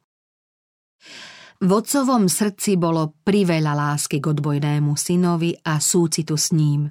[1.58, 6.86] V otcovom srdci bolo priveľa lásky k odbojnému synovi a súcitu s ním.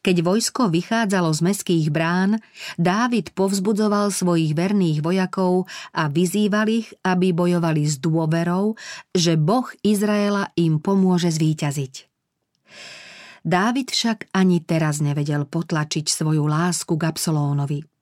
[0.00, 2.40] Keď vojsko vychádzalo z meských brán,
[2.78, 8.74] Dávid povzbudzoval svojich verných vojakov a vyzýval ich, aby bojovali s dôverou,
[9.12, 12.08] že Boh Izraela im pomôže zvíťaziť.
[13.48, 17.97] Dávid však ani teraz nevedel potlačiť svoju lásku k Absolónovi.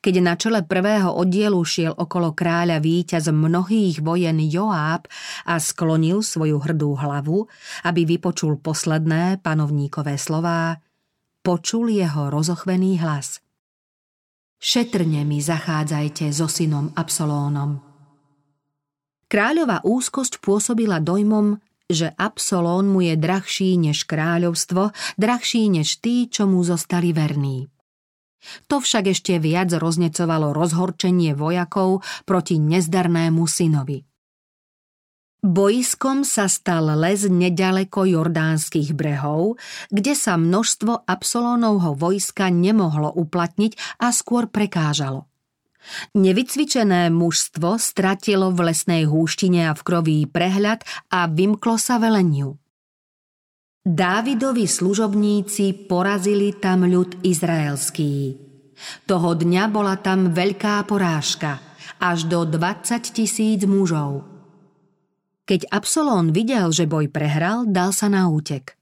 [0.00, 5.04] Keď na čele prvého oddielu šiel okolo kráľa víťaz mnohých vojen Joáb
[5.44, 7.44] a sklonil svoju hrdú hlavu,
[7.84, 10.80] aby vypočul posledné panovníkové slová,
[11.44, 13.44] počul jeho rozochvený hlas.
[14.58, 17.78] Šetrne mi zachádzajte so synom Absolónom.
[19.28, 26.48] Kráľová úzkosť pôsobila dojmom, že Absolón mu je drahší než kráľovstvo, drahší než tí, čo
[26.48, 27.68] mu zostali verní.
[28.70, 34.06] To však ešte viac roznecovalo rozhorčenie vojakov proti nezdarnému synovi.
[35.38, 39.54] Bojskom sa stal les nedaleko jordánskych brehov,
[39.86, 45.30] kde sa množstvo Absolónovho vojska nemohlo uplatniť a skôr prekážalo.
[46.18, 50.82] Nevycvičené mužstvo stratilo v lesnej húštine a v kroví prehľad
[51.14, 52.58] a vymklo sa veleniu.
[53.88, 58.36] Dávidovi služobníci porazili tam ľud izraelský.
[59.08, 61.56] Toho dňa bola tam veľká porážka,
[61.96, 62.84] až do 20
[63.16, 64.28] tisíc mužov.
[65.48, 68.76] Keď Absolón videl, že boj prehral, dal sa na útek.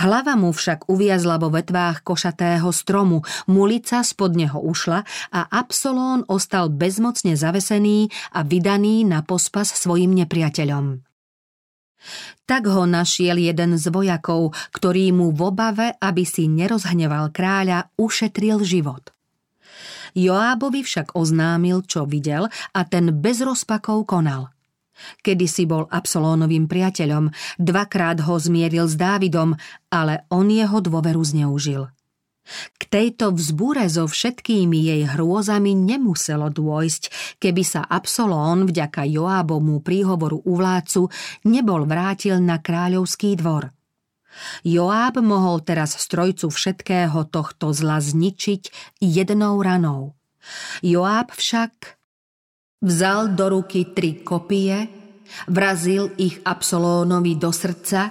[0.00, 3.20] Hlava mu však uviazla vo vetvách košatého stromu,
[3.52, 11.11] mulica spod neho ušla a Absolón ostal bezmocne zavesený a vydaný na pospas svojim nepriateľom.
[12.44, 18.60] Tak ho našiel jeden z vojakov, ktorý mu v obave, aby si nerozhneval kráľa, ušetril
[18.66, 19.14] život.
[20.12, 24.52] Joábovi však oznámil, čo videl a ten bez rozpakov konal.
[25.24, 29.56] Kedy si bol Absolónovým priateľom, dvakrát ho zmieril s Dávidom,
[29.88, 31.88] ale on jeho dôveru zneužil.
[32.76, 40.42] K tejto vzbúre so všetkými jej hrôzami nemuselo dôjsť, keby sa Absolón vďaka Joábomu príhovoru
[40.42, 41.06] u vládcu
[41.46, 43.70] nebol vrátil na kráľovský dvor.
[44.64, 50.16] Joáb mohol teraz strojcu všetkého tohto zla zničiť jednou ranou.
[50.82, 52.00] Joáb však
[52.82, 54.90] vzal do ruky tri kopie,
[55.46, 58.10] vrazil ich Absolónovi do srdca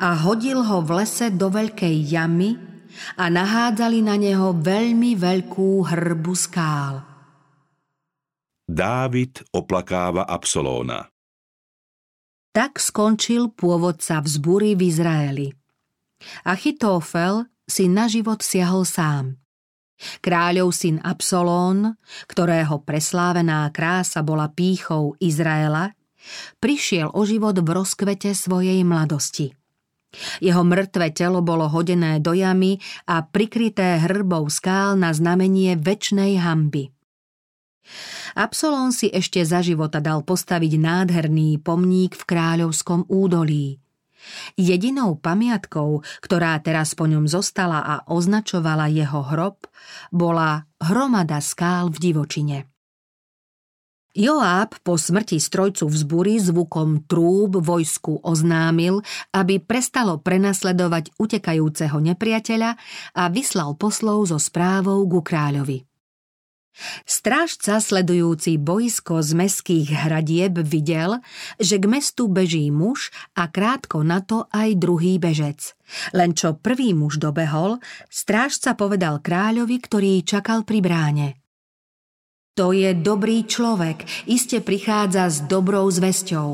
[0.00, 2.71] a hodil ho v lese do veľkej jamy,
[3.16, 7.04] a nahádzali na neho veľmi veľkú hrbu skál.
[8.62, 11.10] Dávid oplakáva Absolóna
[12.54, 15.48] Tak skončil pôvodca vzbury v Izraeli.
[16.46, 19.36] Achitofel si na život siahol sám.
[20.22, 21.94] Kráľov syn Absolón,
[22.26, 25.94] ktorého preslávená krása bola pýchou Izraela,
[26.58, 29.54] prišiel o život v rozkvete svojej mladosti–
[30.40, 36.92] jeho mŕtve telo bolo hodené do jamy a prikryté hrbou skál na znamenie väčšnej hamby.
[38.32, 43.82] Absolón si ešte za života dal postaviť nádherný pomník v kráľovskom údolí.
[44.54, 49.66] Jedinou pamiatkou, ktorá teraz po ňom zostala a označovala jeho hrob,
[50.14, 52.71] bola hromada skál v divočine.
[54.12, 59.00] Joáb po smrti strojcu vzbury zvukom trúb vojsku oznámil,
[59.32, 62.76] aby prestalo prenasledovať utekajúceho nepriateľa
[63.16, 65.88] a vyslal poslov so správou ku kráľovi.
[67.08, 71.20] Strážca sledujúci boisko z meských hradieb videl,
[71.56, 75.72] že k mestu beží muž a krátko na to aj druhý bežec.
[76.12, 77.80] Len čo prvý muž dobehol,
[78.12, 81.28] strážca povedal kráľovi, ktorý čakal pri bráne–
[82.52, 86.50] to je dobrý človek, iste prichádza s dobrou zväzťou.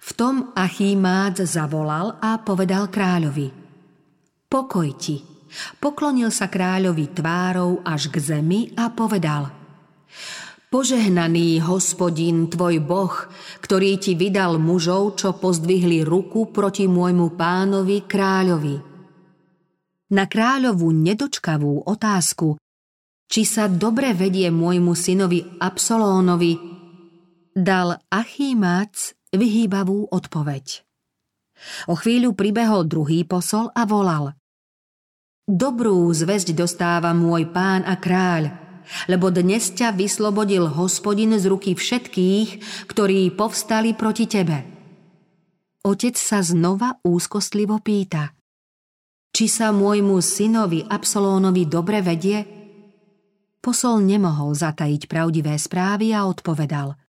[0.00, 3.50] V tom Achímác zavolal a povedal kráľovi
[4.50, 5.22] Pokoj ti.
[5.82, 9.50] Poklonil sa kráľovi tvárou až k zemi a povedal
[10.70, 13.14] Požehnaný hospodin, tvoj boh,
[13.58, 18.76] ktorý ti vydal mužov, čo pozdvihli ruku proti môjmu pánovi kráľovi.
[20.14, 22.54] Na kráľovú nedočkavú otázku,
[23.30, 26.58] či sa dobre vedie môjmu synovi Absolónovi,
[27.54, 30.82] dal Achímac vyhýbavú odpoveď.
[31.86, 34.34] O chvíľu pribehol druhý posol a volal.
[35.46, 38.50] Dobrú zväzť dostáva môj pán a kráľ,
[39.06, 42.48] lebo dnes ťa vyslobodil hospodin z ruky všetkých,
[42.90, 44.66] ktorí povstali proti tebe.
[45.86, 48.34] Otec sa znova úzkostlivo pýta.
[49.30, 52.59] Či sa môjmu synovi Absolónovi dobre vedie?
[53.60, 56.96] Posol nemohol zatajiť pravdivé správy a odpovedal–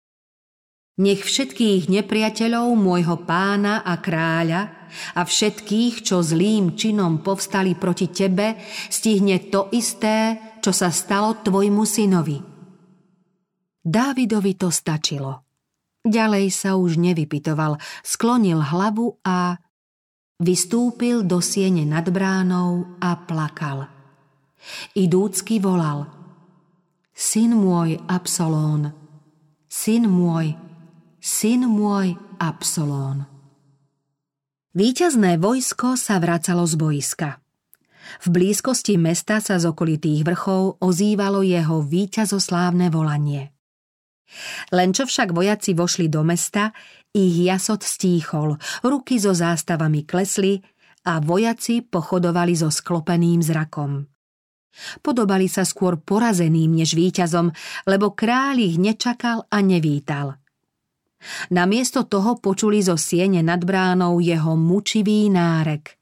[1.00, 8.60] nech všetkých nepriateľov môjho pána a kráľa a všetkých, čo zlým činom povstali proti tebe,
[8.92, 12.36] stihne to isté, čo sa stalo tvojmu synovi.
[13.80, 15.40] Dávidovi to stačilo.
[16.04, 19.56] Ďalej sa už nevypitoval, sklonil hlavu a
[20.36, 23.88] vystúpil do siene nad bránou a plakal.
[24.92, 26.19] Idúcky volal
[27.20, 28.96] Syn môj Absolón,
[29.68, 30.56] syn môj
[31.20, 33.28] syn môj Absolón.
[34.72, 37.44] Výťazné vojsko sa vracalo z boiska.
[38.24, 43.52] V blízkosti mesta sa z okolitých vrchov ozývalo jeho víťazoslávne volanie.
[44.72, 46.72] Len čo však vojaci vošli do mesta,
[47.12, 50.56] ich jasot stíchol, ruky so zástavami klesli
[51.04, 54.09] a vojaci pochodovali so sklopeným zrakom.
[55.02, 57.50] Podobali sa skôr porazeným než víťazom,
[57.84, 60.38] lebo kráľ ich nečakal a nevítal.
[61.52, 66.00] Namiesto toho počuli zo siene nad bránou jeho mučivý nárek.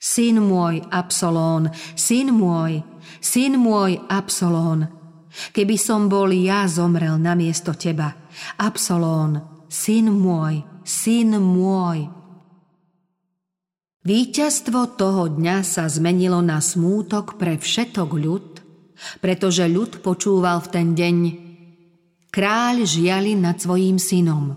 [0.00, 2.84] Syn môj, Absolón, syn môj,
[3.20, 4.88] syn môj, Absolón,
[5.52, 8.16] keby som bol ja zomrel namiesto teba.
[8.60, 12.19] Absolón, syn môj, syn môj.
[14.00, 18.46] Výťazstvo toho dňa sa zmenilo na smútok pre všetok ľud,
[19.20, 21.16] pretože ľud počúval v ten deň
[22.30, 24.54] Kráľ žiali nad svojím synom.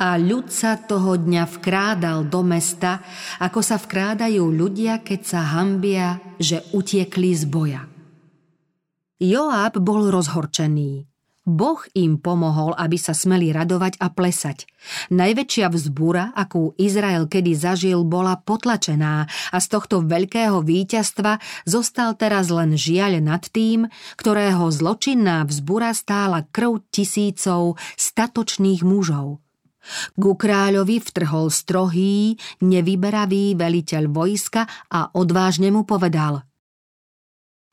[0.00, 3.00] A ľud sa toho dňa vkrádal do mesta,
[3.38, 7.82] ako sa vkrádajú ľudia, keď sa hambia, že utiekli z boja.
[9.20, 11.09] Joab bol rozhorčený.
[11.50, 14.70] Boh im pomohol, aby sa smeli radovať a plesať.
[15.10, 22.48] Najväčšia vzbúra, akú Izrael kedy zažil, bola potlačená a z tohto veľkého víťazstva zostal teraz
[22.54, 29.42] len žiaľ nad tým, ktorého zločinná vzbúra stála krv tisícov statočných mužov.
[30.14, 36.44] Ku kráľovi vtrhol strohý, nevyberavý veliteľ vojska a odvážne mu povedal–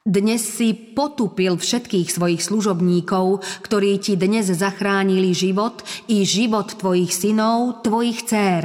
[0.08, 7.84] dnes si potupil všetkých svojich služobníkov, ktorí ti dnes zachránili život i život tvojich synov,
[7.84, 8.64] tvojich dcér.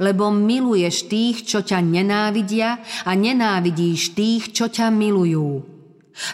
[0.00, 5.68] Lebo miluješ tých, čo ťa nenávidia a nenávidíš tých, čo ťa milujú.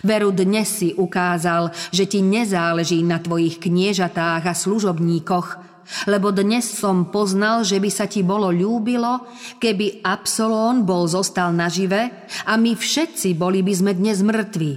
[0.06, 5.67] Veru dnes si ukázal, že ti nezáleží na tvojich kniežatách a služobníkoch,
[6.06, 9.24] lebo dnes som poznal, že by sa ti bolo ľúbilo,
[9.62, 14.72] keby Absolón bol zostal nažive a my všetci boli by sme dnes mŕtvi.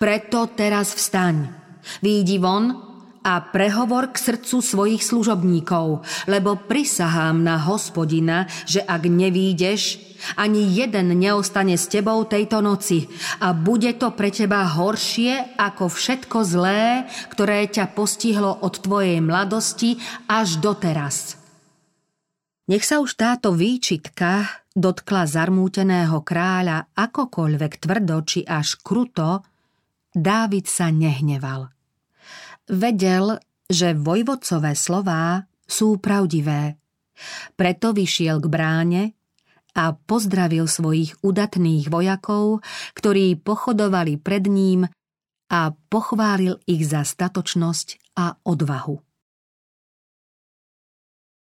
[0.00, 1.52] Preto teraz vstaň,
[2.00, 2.88] výjdi von
[3.20, 6.00] a prehovor k srdcu svojich služobníkov,
[6.32, 13.06] lebo prisahám na hospodina, že ak nevídeš, ani jeden neostane s tebou tejto noci
[13.42, 19.98] a bude to pre teba horšie ako všetko zlé, ktoré ťa postihlo od tvojej mladosti
[20.30, 21.38] až doteraz.
[22.68, 29.42] Nech sa už táto výčitka dotkla zarmúteného kráľa akokoľvek tvrdo či až kruto,
[30.18, 31.68] Dávid sa nehneval.
[32.68, 33.38] Vedel,
[33.68, 36.80] že vojvodcové slová sú pravdivé.
[37.54, 39.02] Preto vyšiel k bráne
[39.78, 42.66] a pozdravil svojich udatných vojakov,
[42.98, 44.90] ktorí pochodovali pred ním
[45.48, 49.07] a pochválil ich za statočnosť a odvahu.